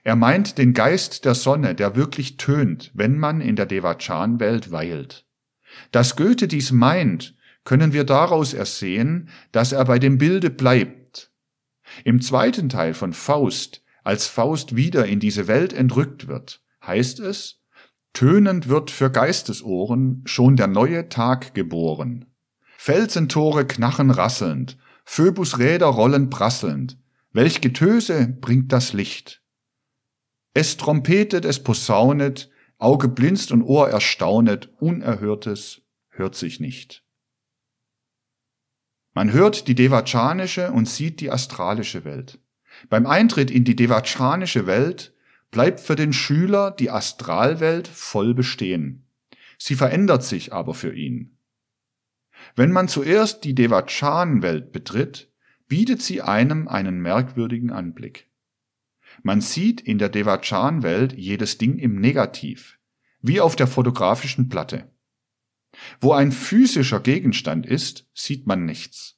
Er 0.04 0.16
meint 0.16 0.58
den 0.58 0.74
Geist 0.74 1.26
der 1.26 1.36
Sonne, 1.36 1.76
der 1.76 1.96
wirklich 1.96 2.38
tönt, 2.38 2.92
wenn 2.94 3.18
man 3.18 3.42
in 3.42 3.56
der 3.56 3.66
Devachan-Welt 3.66 4.72
weilt. 4.72 5.26
Dass 5.92 6.16
Goethe 6.16 6.48
dies 6.48 6.72
meint, 6.72 7.36
können 7.64 7.94
wir 7.94 8.04
daraus 8.04 8.54
ersehen, 8.54 9.30
dass 9.52 9.72
er 9.72 9.86
bei 9.86 10.00
dem 10.00 10.18
Bilde 10.18 10.50
bleibt, 10.50 11.01
im 12.04 12.22
zweiten 12.22 12.70
Teil 12.70 12.94
von 12.94 13.14
Faust, 13.14 13.84
als 14.04 14.28
Faust 14.28 14.76
wieder 14.76 15.06
in 15.06 15.20
diese 15.20 15.48
Welt 15.48 15.74
entrückt 15.74 16.28
wird, 16.28 16.62
heißt 16.86 17.20
es, 17.20 17.62
Tönend 18.14 18.68
wird 18.68 18.92
für 18.92 19.10
Geistesohren 19.10 20.22
schon 20.26 20.58
der 20.58 20.68
neue 20.68 21.08
Tag 21.08 21.54
geboren. 21.54 22.26
Felsentore 22.78 23.66
knachen 23.66 24.12
rasselnd, 24.12 24.78
Phoebusräder 25.06 25.86
rollen 25.86 26.30
prasselnd, 26.30 26.98
welch 27.32 27.62
Getöse 27.62 28.28
bringt 28.28 28.72
das 28.74 28.94
Licht. 28.94 29.42
Es 30.54 30.78
trompetet, 30.78 31.46
es 31.46 31.64
posaunet, 31.64 32.50
Auge 32.78 33.08
blinzt 33.08 33.52
und 33.52 33.62
Ohr 33.62 33.90
erstaunet, 33.90 34.70
Unerhörtes 34.80 35.82
hört 36.10 36.36
sich 36.36 36.60
nicht. 36.60 37.04
Man 39.14 39.34
hört 39.34 39.68
die 39.68 39.76
devachanische 39.76 40.72
und 40.72 40.88
sieht 40.88 41.20
die 41.20 41.32
astralische 41.32 42.06
Welt. 42.06 42.40
Beim 42.90 43.06
Eintritt 43.06 43.52
in 43.52 43.64
die 43.64 43.76
devachanische 43.76 44.66
Welt 44.68 45.14
bleibt 45.52 45.80
für 45.80 45.96
den 45.96 46.14
Schüler 46.14 46.72
die 46.72 46.90
Astralwelt 46.90 47.88
voll 47.88 48.34
bestehen. 48.34 49.06
Sie 49.58 49.76
verändert 49.76 50.24
sich 50.24 50.54
aber 50.54 50.74
für 50.74 50.94
ihn. 50.94 51.38
Wenn 52.56 52.72
man 52.72 52.88
zuerst 52.88 53.44
die 53.44 53.54
Devachan-Welt 53.54 54.72
betritt, 54.72 55.32
bietet 55.68 56.02
sie 56.02 56.22
einem 56.22 56.68
einen 56.68 57.00
merkwürdigen 57.00 57.72
Anblick. 57.72 58.28
Man 59.24 59.42
sieht 59.42 59.82
in 59.82 59.98
der 59.98 60.10
Devachan-Welt 60.10 61.14
jedes 61.14 61.58
Ding 61.58 61.78
im 61.78 62.00
Negativ, 62.00 62.80
wie 63.22 63.40
auf 63.40 63.56
der 63.56 63.68
fotografischen 63.68 64.50
Platte. 64.50 64.91
Wo 66.00 66.14
ein 66.14 66.32
physischer 66.32 67.00
Gegenstand 67.00 67.66
ist, 67.66 68.08
sieht 68.14 68.48
man 68.48 68.66
nichts. 68.66 69.18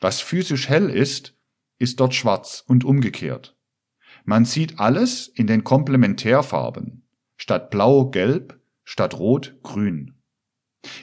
Was 0.00 0.20
physisch 0.20 0.68
hell 0.68 0.88
ist, 0.88 1.36
ist 1.78 2.00
dort 2.00 2.14
schwarz 2.14 2.64
und 2.66 2.84
umgekehrt. 2.84 3.56
Man 4.24 4.44
sieht 4.44 4.78
alles 4.78 5.28
in 5.28 5.46
den 5.46 5.64
Komplementärfarben. 5.64 7.04
Statt 7.36 7.70
blau 7.70 8.10
gelb, 8.10 8.60
statt 8.84 9.18
rot 9.18 9.56
grün. 9.62 10.14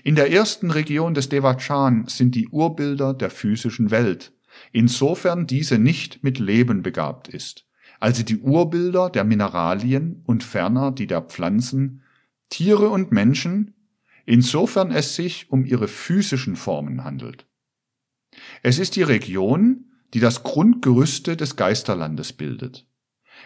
In 0.04 0.16
der 0.16 0.32
ersten 0.32 0.72
Region 0.72 1.14
des 1.14 1.30
Devachan 1.30 2.08
sind 2.08 2.36
die 2.36 2.48
Urbilder 2.48 3.14
der 3.14 3.30
physischen 3.30 3.92
Welt, 3.92 4.34
insofern 4.72 5.48
diese 5.48 5.78
nicht 5.78 6.24
mit 6.24 6.40
Leben 6.40 6.82
begabt 6.82 7.28
ist, 7.28 7.68
also 8.00 8.24
die 8.24 8.38
Urbilder 8.38 9.10
der 9.10 9.24
Mineralien 9.24 10.24
und 10.26 10.44
ferner 10.44 10.92
die 10.92 11.08
der 11.08 11.22
Pflanzen, 11.22 12.04
Tiere 12.50 12.90
und 12.90 13.12
Menschen 13.12 13.74
insofern 14.28 14.92
es 14.92 15.16
sich 15.16 15.50
um 15.52 15.66
ihre 15.66 15.88
physischen 15.88 16.56
Formen 16.56 17.04
handelt. 17.04 17.48
Es 18.62 18.78
ist 18.78 18.96
die 18.96 19.04
Region, 19.04 19.86
die 20.14 20.20
das 20.20 20.44
Grundgerüste 20.44 21.36
des 21.36 21.56
Geisterlandes 21.56 22.34
bildet. 22.34 22.86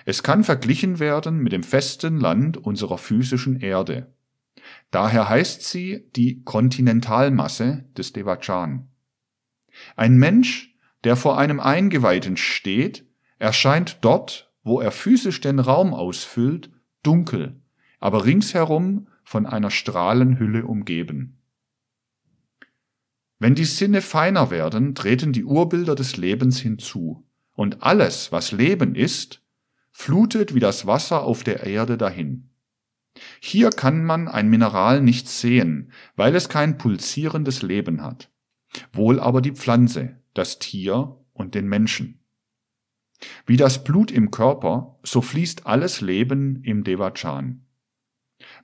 Es 0.06 0.24
kann 0.24 0.44
verglichen 0.44 1.00
werden 1.00 1.38
mit 1.38 1.54
dem 1.54 1.64
festen 1.64 2.20
Land 2.20 2.58
unserer 2.58 2.98
physischen 2.98 3.62
Erde. 3.62 4.14
Daher 4.90 5.30
heißt 5.30 5.64
sie 5.64 6.10
die 6.16 6.44
Kontinentalmasse 6.44 7.86
des 7.96 8.12
Devachan. 8.14 8.90
Ein 9.96 10.18
Mensch, 10.18 10.76
der 11.04 11.16
vor 11.16 11.38
einem 11.38 11.60
Eingeweihten 11.60 12.38
steht, 12.38 13.06
erscheint 13.38 14.00
dort, 14.02 14.52
wo 14.64 14.82
er 14.82 14.92
physisch 14.92 15.42
den 15.42 15.60
Raum 15.60 15.94
ausfüllt, 15.94 16.72
dunkel, 17.04 17.62
aber 18.00 18.26
ringsherum 18.26 19.08
von 19.32 19.46
einer 19.46 19.72
Strahlenhülle 19.72 20.66
umgeben. 20.66 21.38
Wenn 23.40 23.56
die 23.56 23.64
Sinne 23.64 24.02
feiner 24.02 24.52
werden, 24.52 24.94
treten 24.94 25.32
die 25.32 25.46
Urbilder 25.46 25.96
des 25.96 26.18
Lebens 26.18 26.60
hinzu, 26.60 27.26
und 27.54 27.82
alles, 27.82 28.34
was 28.34 28.52
Leben 28.52 28.94
ist, 28.94 29.42
flutet 29.94 30.54
wie 30.54 30.60
das 30.60 30.86
Wasser 30.86 31.24
auf 31.24 31.46
der 31.46 31.66
Erde 31.66 31.98
dahin. 31.98 32.50
Hier 33.40 33.70
kann 33.70 34.04
man 34.04 34.28
ein 34.28 34.50
Mineral 34.50 35.00
nicht 35.00 35.30
sehen, 35.30 35.94
weil 36.18 36.36
es 36.36 36.50
kein 36.50 36.78
pulsierendes 36.78 37.62
Leben 37.62 38.02
hat, 38.02 38.30
wohl 38.92 39.18
aber 39.18 39.42
die 39.42 39.54
Pflanze, 39.54 40.20
das 40.34 40.60
Tier 40.60 41.16
und 41.32 41.56
den 41.56 41.70
Menschen. 41.70 42.20
Wie 43.46 43.56
das 43.56 43.86
Blut 43.86 44.12
im 44.12 44.30
Körper, 44.30 45.00
so 45.04 45.22
fließt 45.22 45.68
alles 45.68 46.02
Leben 46.02 46.62
im 46.64 46.84
Devachan. 46.84 47.66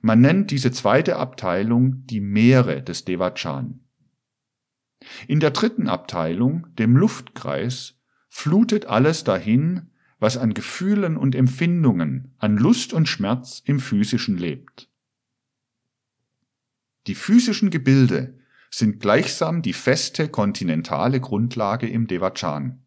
Man 0.00 0.20
nennt 0.20 0.50
diese 0.50 0.72
zweite 0.72 1.16
Abteilung 1.16 2.06
die 2.06 2.20
Meere 2.20 2.82
des 2.82 3.04
Devachan. 3.04 3.80
In 5.26 5.40
der 5.40 5.50
dritten 5.50 5.88
Abteilung, 5.88 6.66
dem 6.76 6.96
Luftkreis, 6.96 7.94
flutet 8.28 8.86
alles 8.86 9.24
dahin, 9.24 9.90
was 10.18 10.36
an 10.36 10.54
Gefühlen 10.54 11.16
und 11.16 11.34
Empfindungen, 11.34 12.34
an 12.38 12.56
Lust 12.56 12.92
und 12.92 13.08
Schmerz 13.08 13.62
im 13.64 13.78
physischen 13.78 14.36
lebt. 14.36 14.88
Die 17.06 17.14
physischen 17.14 17.70
Gebilde 17.70 18.38
sind 18.70 19.00
gleichsam 19.00 19.62
die 19.62 19.72
feste 19.72 20.28
kontinentale 20.28 21.20
Grundlage 21.20 21.88
im 21.88 22.06
Devachan. 22.06 22.82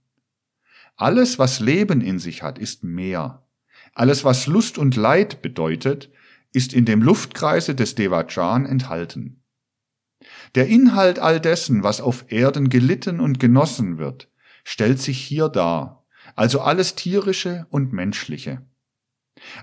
Alles, 0.96 1.40
was 1.40 1.60
Leben 1.60 2.02
in 2.02 2.20
sich 2.20 2.44
hat, 2.44 2.60
ist 2.60 2.84
Meer. 2.84 3.48
Alles, 3.94 4.24
was 4.24 4.46
Lust 4.46 4.78
und 4.78 4.96
Leid 4.96 5.42
bedeutet, 5.42 6.12
ist 6.54 6.74
in 6.74 6.86
dem 6.86 7.02
Luftkreise 7.02 7.76
des 7.76 7.96
Devachan 7.96 8.66
enthalten. 8.66 9.44
Der 10.56 10.68
Inhalt 10.68 11.20
all 11.20 11.40
dessen, 11.40 11.84
was 11.84 12.02
auf 12.02 12.26
Erden 12.32 12.70
gelitten 12.70 13.20
und 13.20 13.40
genossen 13.40 13.98
wird, 13.98 14.30
stellt 14.64 15.00
sich 15.00 15.20
hier 15.20 15.50
dar, 15.50 16.06
also 16.36 16.62
alles 16.62 16.96
tierische 16.96 17.66
und 17.70 17.94
menschliche. 17.94 18.62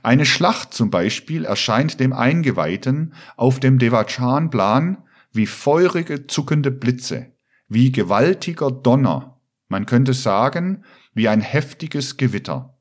Eine 0.03 0.25
Schlacht 0.25 0.75
zum 0.75 0.91
Beispiel 0.91 1.45
erscheint 1.45 2.01
dem 2.01 2.13
Eingeweihten 2.13 3.15
auf 3.37 3.61
dem 3.61 3.79
Devachan-Plan 3.79 5.05
wie 5.31 5.47
feurige, 5.47 6.27
zuckende 6.27 6.71
Blitze, 6.71 7.33
wie 7.69 7.93
gewaltiger 7.93 8.71
Donner, 8.71 9.41
man 9.69 9.87
könnte 9.87 10.15
sagen, 10.15 10.85
wie 11.13 11.29
ein 11.29 11.43
heftiges 11.43 12.17
Gewitter. 12.17 12.78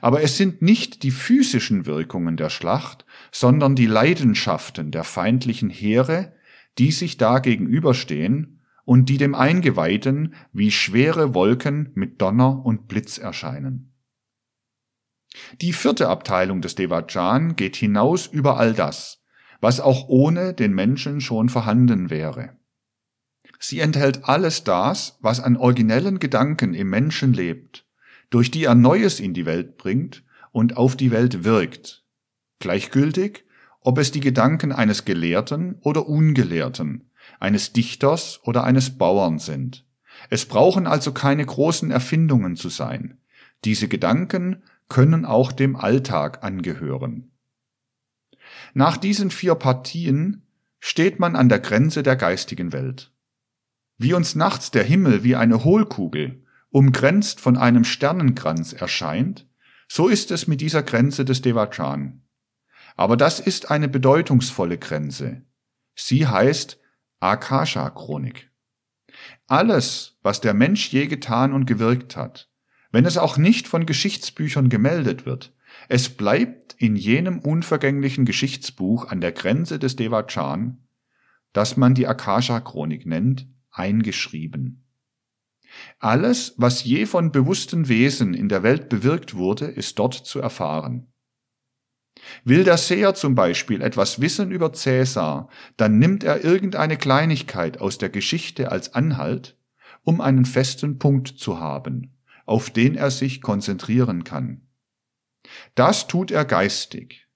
Aber 0.00 0.22
es 0.22 0.36
sind 0.36 0.62
nicht 0.62 1.02
die 1.02 1.10
physischen 1.10 1.86
Wirkungen 1.86 2.36
der 2.36 2.50
Schlacht, 2.50 3.04
sondern 3.32 3.74
die 3.74 3.86
Leidenschaften 3.86 4.90
der 4.90 5.04
feindlichen 5.04 5.70
Heere, 5.70 6.34
die 6.78 6.92
sich 6.92 7.16
da 7.16 7.38
gegenüberstehen 7.38 8.62
und 8.84 9.08
die 9.08 9.18
dem 9.18 9.34
Eingeweihten 9.34 10.34
wie 10.52 10.70
schwere 10.70 11.34
Wolken 11.34 11.90
mit 11.94 12.22
Donner 12.22 12.64
und 12.64 12.88
Blitz 12.88 13.18
erscheinen. 13.18 13.92
Die 15.60 15.72
vierte 15.72 16.08
Abteilung 16.08 16.62
des 16.62 16.74
Devachan 16.74 17.56
geht 17.56 17.76
hinaus 17.76 18.26
über 18.26 18.56
all 18.56 18.72
das, 18.72 19.22
was 19.60 19.80
auch 19.80 20.08
ohne 20.08 20.54
den 20.54 20.72
Menschen 20.72 21.20
schon 21.20 21.48
vorhanden 21.48 22.10
wäre. 22.10 22.56
Sie 23.58 23.80
enthält 23.80 24.24
alles 24.24 24.64
das, 24.64 25.18
was 25.20 25.40
an 25.40 25.56
originellen 25.56 26.18
Gedanken 26.18 26.74
im 26.74 26.88
Menschen 26.88 27.32
lebt, 27.32 27.87
durch 28.30 28.50
die 28.50 28.64
er 28.64 28.74
Neues 28.74 29.20
in 29.20 29.34
die 29.34 29.46
Welt 29.46 29.76
bringt 29.76 30.24
und 30.52 30.76
auf 30.76 30.96
die 30.96 31.10
Welt 31.10 31.44
wirkt, 31.44 32.04
gleichgültig, 32.58 33.44
ob 33.80 33.98
es 33.98 34.10
die 34.10 34.20
Gedanken 34.20 34.72
eines 34.72 35.04
Gelehrten 35.04 35.76
oder 35.80 36.08
Ungelehrten, 36.08 37.10
eines 37.40 37.72
Dichters 37.72 38.40
oder 38.42 38.64
eines 38.64 38.98
Bauern 38.98 39.38
sind. 39.38 39.86
Es 40.30 40.46
brauchen 40.46 40.86
also 40.86 41.12
keine 41.12 41.44
großen 41.44 41.90
Erfindungen 41.90 42.56
zu 42.56 42.68
sein. 42.68 43.18
Diese 43.64 43.88
Gedanken 43.88 44.62
können 44.88 45.24
auch 45.24 45.52
dem 45.52 45.76
Alltag 45.76 46.42
angehören. 46.42 47.30
Nach 48.74 48.96
diesen 48.96 49.30
vier 49.30 49.54
Partien 49.54 50.42
steht 50.80 51.18
man 51.18 51.36
an 51.36 51.48
der 51.48 51.60
Grenze 51.60 52.02
der 52.02 52.16
geistigen 52.16 52.72
Welt. 52.72 53.12
Wie 53.96 54.14
uns 54.14 54.34
nachts 54.34 54.70
der 54.70 54.84
Himmel 54.84 55.24
wie 55.24 55.36
eine 55.36 55.64
Hohlkugel, 55.64 56.44
umgrenzt 56.70 57.40
von 57.40 57.56
einem 57.56 57.84
Sternenkranz 57.84 58.72
erscheint, 58.72 59.46
so 59.88 60.08
ist 60.08 60.30
es 60.30 60.46
mit 60.46 60.60
dieser 60.60 60.82
Grenze 60.82 61.24
des 61.24 61.40
Devachan. 61.40 62.22
Aber 62.96 63.16
das 63.16 63.40
ist 63.40 63.70
eine 63.70 63.88
bedeutungsvolle 63.88 64.76
Grenze. 64.76 65.42
Sie 65.94 66.26
heißt 66.26 66.78
Akasha-Chronik. 67.20 68.50
Alles, 69.46 70.18
was 70.22 70.40
der 70.40 70.54
Mensch 70.54 70.88
je 70.88 71.06
getan 71.06 71.52
und 71.52 71.66
gewirkt 71.66 72.16
hat, 72.16 72.50
wenn 72.90 73.04
es 73.04 73.16
auch 73.16 73.36
nicht 73.36 73.68
von 73.68 73.86
Geschichtsbüchern 73.86 74.68
gemeldet 74.68 75.26
wird, 75.26 75.54
es 75.88 76.08
bleibt 76.10 76.74
in 76.78 76.96
jenem 76.96 77.38
unvergänglichen 77.38 78.24
Geschichtsbuch 78.24 79.06
an 79.08 79.20
der 79.20 79.32
Grenze 79.32 79.78
des 79.78 79.96
Devachan, 79.96 80.88
das 81.52 81.76
man 81.76 81.94
die 81.94 82.06
Akasha-Chronik 82.06 83.06
nennt, 83.06 83.48
eingeschrieben. 83.70 84.87
Alles, 85.98 86.54
was 86.56 86.84
je 86.84 87.06
von 87.06 87.32
bewussten 87.32 87.88
Wesen 87.88 88.34
in 88.34 88.48
der 88.48 88.62
Welt 88.62 88.88
bewirkt 88.88 89.34
wurde, 89.34 89.66
ist 89.66 89.98
dort 89.98 90.14
zu 90.14 90.40
erfahren. 90.40 91.12
Will 92.44 92.64
der 92.64 92.76
Seher 92.76 93.14
zum 93.14 93.34
Beispiel 93.34 93.80
etwas 93.80 94.20
wissen 94.20 94.50
über 94.50 94.72
Cäsar, 94.72 95.48
dann 95.76 95.98
nimmt 95.98 96.24
er 96.24 96.44
irgendeine 96.44 96.96
Kleinigkeit 96.96 97.80
aus 97.80 97.98
der 97.98 98.08
Geschichte 98.08 98.72
als 98.72 98.94
Anhalt, 98.94 99.56
um 100.02 100.20
einen 100.20 100.44
festen 100.44 100.98
Punkt 100.98 101.28
zu 101.28 101.60
haben, 101.60 102.16
auf 102.46 102.70
den 102.70 102.96
er 102.96 103.10
sich 103.10 103.40
konzentrieren 103.40 104.24
kann. 104.24 104.62
Das 105.74 106.06
tut 106.06 106.30
er 106.30 106.44
geistig. 106.44 107.26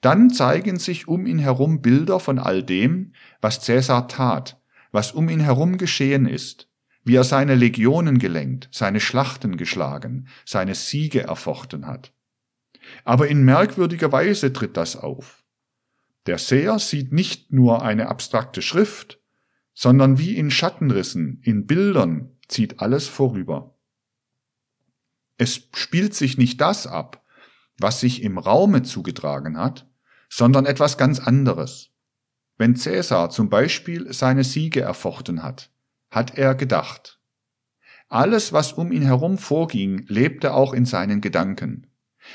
Dann 0.00 0.30
zeigen 0.30 0.78
sich 0.78 1.08
um 1.08 1.26
ihn 1.26 1.38
herum 1.38 1.82
Bilder 1.82 2.20
von 2.20 2.38
all 2.38 2.62
dem, 2.62 3.12
was 3.40 3.60
Cäsar 3.60 4.08
tat, 4.08 4.60
was 4.92 5.12
um 5.12 5.28
ihn 5.28 5.40
herum 5.40 5.76
geschehen 5.76 6.26
ist, 6.26 6.68
wie 7.04 7.16
er 7.16 7.24
seine 7.24 7.54
Legionen 7.54 8.18
gelenkt, 8.18 8.68
seine 8.70 9.00
Schlachten 9.00 9.56
geschlagen, 9.56 10.28
seine 10.44 10.74
Siege 10.74 11.22
erfochten 11.22 11.86
hat. 11.86 12.12
Aber 13.04 13.28
in 13.28 13.44
merkwürdiger 13.44 14.12
Weise 14.12 14.52
tritt 14.52 14.76
das 14.76 14.96
auf. 14.96 15.44
Der 16.26 16.38
Seher 16.38 16.78
sieht 16.78 17.12
nicht 17.12 17.52
nur 17.52 17.82
eine 17.82 18.08
abstrakte 18.08 18.62
Schrift, 18.62 19.20
sondern 19.74 20.18
wie 20.18 20.36
in 20.36 20.50
Schattenrissen, 20.50 21.40
in 21.42 21.66
Bildern 21.66 22.36
zieht 22.46 22.80
alles 22.80 23.08
vorüber. 23.08 23.76
Es 25.38 25.68
spielt 25.74 26.14
sich 26.14 26.38
nicht 26.38 26.60
das 26.60 26.86
ab, 26.86 27.24
was 27.78 28.00
sich 28.00 28.22
im 28.22 28.38
Raume 28.38 28.82
zugetragen 28.82 29.58
hat, 29.58 29.88
sondern 30.28 30.66
etwas 30.66 30.98
ganz 30.98 31.18
anderes. 31.18 31.90
Wenn 32.58 32.76
Cäsar 32.76 33.30
zum 33.30 33.48
Beispiel 33.48 34.12
seine 34.12 34.44
Siege 34.44 34.82
erfochten 34.82 35.42
hat, 35.42 35.71
hat 36.12 36.38
er 36.38 36.54
gedacht. 36.54 37.18
Alles, 38.08 38.52
was 38.52 38.74
um 38.74 38.92
ihn 38.92 39.02
herum 39.02 39.38
vorging, 39.38 40.04
lebte 40.06 40.52
auch 40.52 40.74
in 40.74 40.84
seinen 40.84 41.22
Gedanken. 41.22 41.86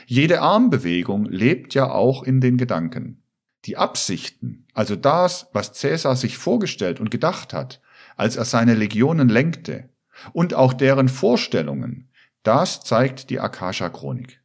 Jede 0.07 0.41
Armbewegung 0.41 1.25
lebt 1.25 1.75
ja 1.75 1.91
auch 1.91 2.23
in 2.23 2.41
den 2.41 2.57
Gedanken. 2.57 3.23
Die 3.65 3.77
Absichten, 3.77 4.65
also 4.73 4.95
das, 4.95 5.47
was 5.53 5.73
Cäsar 5.73 6.15
sich 6.15 6.37
vorgestellt 6.37 6.99
und 6.99 7.11
gedacht 7.11 7.53
hat, 7.53 7.79
als 8.15 8.35
er 8.35 8.45
seine 8.45 8.73
Legionen 8.73 9.29
lenkte, 9.29 9.89
und 10.33 10.55
auch 10.55 10.73
deren 10.73 11.09
Vorstellungen, 11.09 12.09
das 12.41 12.81
zeigt 12.81 13.29
die 13.29 13.39
Akasha-Chronik. 13.39 14.41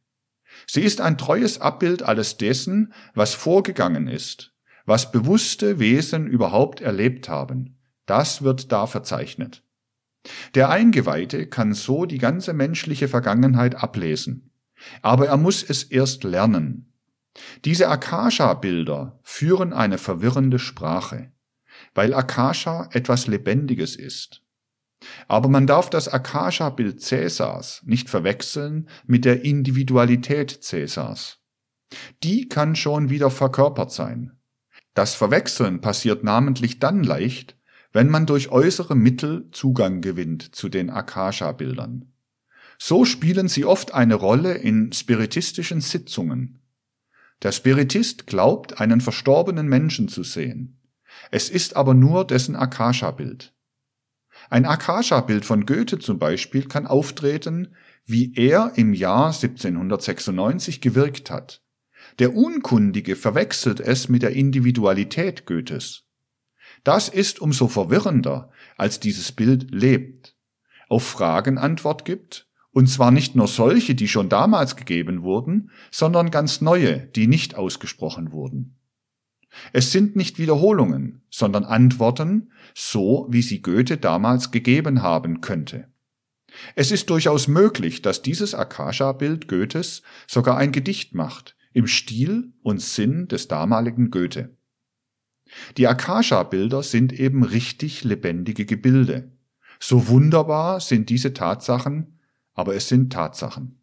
Sie 0.67 0.81
ist 0.81 1.01
ein 1.01 1.17
treues 1.17 1.59
Abbild 1.59 2.03
alles 2.03 2.37
dessen, 2.37 2.93
was 3.15 3.33
vorgegangen 3.33 4.07
ist, 4.07 4.53
was 4.85 5.11
bewusste 5.11 5.79
Wesen 5.79 6.27
überhaupt 6.27 6.81
erlebt 6.81 7.27
haben. 7.27 7.79
Das 8.05 8.41
wird 8.41 8.71
da 8.71 8.87
verzeichnet. 8.87 9.63
Der 10.55 10.69
Eingeweihte 10.69 11.47
kann 11.47 11.73
so 11.73 12.05
die 12.05 12.17
ganze 12.17 12.53
menschliche 12.53 13.07
Vergangenheit 13.07 13.75
ablesen. 13.75 14.51
Aber 15.01 15.27
er 15.27 15.37
muss 15.37 15.63
es 15.63 15.83
erst 15.83 16.23
lernen. 16.23 16.93
Diese 17.65 17.89
Akasha-Bilder 17.89 19.19
führen 19.23 19.73
eine 19.73 19.97
verwirrende 19.97 20.59
Sprache, 20.59 21.31
weil 21.93 22.13
Akasha 22.13 22.89
etwas 22.91 23.27
Lebendiges 23.27 23.95
ist. 23.95 24.41
Aber 25.27 25.49
man 25.49 25.67
darf 25.67 25.89
das 25.89 26.07
Akasha-Bild 26.07 27.01
Cäsars 27.01 27.81
nicht 27.85 28.09
verwechseln 28.09 28.87
mit 29.05 29.25
der 29.25 29.43
Individualität 29.43 30.63
Cäsars. 30.63 31.39
Die 32.23 32.47
kann 32.47 32.75
schon 32.75 33.09
wieder 33.09 33.29
verkörpert 33.29 33.91
sein. 33.91 34.39
Das 34.93 35.15
Verwechseln 35.15 35.81
passiert 35.81 36.23
namentlich 36.23 36.79
dann 36.79 37.03
leicht, 37.03 37.57
wenn 37.93 38.09
man 38.09 38.25
durch 38.25 38.49
äußere 38.49 38.95
Mittel 38.95 39.47
Zugang 39.51 40.01
gewinnt 40.01 40.55
zu 40.55 40.67
den 40.67 40.89
Akasha-Bildern. 40.89 42.11
So 42.79 43.05
spielen 43.05 43.47
sie 43.47 43.65
oft 43.65 43.93
eine 43.93 44.15
Rolle 44.15 44.55
in 44.55 44.91
spiritistischen 44.91 45.79
Sitzungen. 45.79 46.59
Der 47.43 47.51
Spiritist 47.51 48.25
glaubt, 48.25 48.81
einen 48.81 48.99
verstorbenen 48.99 49.67
Menschen 49.67 50.07
zu 50.07 50.23
sehen. 50.23 50.79
Es 51.29 51.49
ist 51.49 51.75
aber 51.75 51.93
nur 51.93 52.25
dessen 52.25 52.55
Akasha-Bild. 52.55 53.53
Ein 54.49 54.65
Akasha-Bild 54.65 55.45
von 55.45 55.65
Goethe 55.65 55.99
zum 55.99 56.17
Beispiel 56.17 56.67
kann 56.67 56.87
auftreten, 56.87 57.75
wie 58.05 58.33
er 58.35 58.73
im 58.75 58.93
Jahr 58.93 59.27
1796 59.27 60.81
gewirkt 60.81 61.29
hat. 61.29 61.61
Der 62.19 62.35
Unkundige 62.35 63.15
verwechselt 63.15 63.79
es 63.79 64.09
mit 64.09 64.23
der 64.23 64.31
Individualität 64.31 65.45
Goethes. 65.45 66.03
Das 66.83 67.09
ist 67.09 67.39
umso 67.39 67.67
verwirrender, 67.67 68.49
als 68.77 68.99
dieses 68.99 69.31
Bild 69.31 69.71
lebt, 69.71 70.35
auf 70.89 71.03
Fragen 71.03 71.57
Antwort 71.57 72.05
gibt, 72.05 72.49
und 72.71 72.87
zwar 72.87 73.11
nicht 73.11 73.35
nur 73.35 73.47
solche, 73.47 73.95
die 73.95 74.07
schon 74.07 74.29
damals 74.29 74.75
gegeben 74.75 75.21
wurden, 75.21 75.69
sondern 75.91 76.31
ganz 76.31 76.59
neue, 76.59 76.99
die 76.99 77.27
nicht 77.27 77.55
ausgesprochen 77.55 78.31
wurden. 78.31 78.75
Es 79.71 79.91
sind 79.91 80.15
nicht 80.15 80.39
Wiederholungen, 80.39 81.21
sondern 81.29 81.63
Antworten, 81.63 82.51
so 82.73 83.27
wie 83.29 83.43
sie 83.43 83.61
Goethe 83.61 83.97
damals 83.97 84.49
gegeben 84.49 85.03
haben 85.03 85.41
könnte. 85.41 85.87
Es 86.75 86.91
ist 86.91 87.09
durchaus 87.09 87.47
möglich, 87.47 88.01
dass 88.01 88.21
dieses 88.21 88.55
Akasha-Bild 88.55 89.47
Goethes 89.47 90.01
sogar 90.27 90.57
ein 90.57 90.71
Gedicht 90.71 91.13
macht, 91.13 91.55
im 91.73 91.87
Stil 91.87 92.53
und 92.61 92.81
Sinn 92.81 93.27
des 93.27 93.47
damaligen 93.47 94.11
Goethe. 94.11 94.55
Die 95.77 95.87
Akasha-Bilder 95.87 96.83
sind 96.83 97.13
eben 97.13 97.43
richtig 97.43 98.03
lebendige 98.03 98.65
Gebilde. 98.65 99.31
So 99.79 100.07
wunderbar 100.07 100.79
sind 100.79 101.09
diese 101.09 101.33
Tatsachen, 101.33 102.19
aber 102.53 102.75
es 102.75 102.87
sind 102.87 103.11
Tatsachen. 103.11 103.82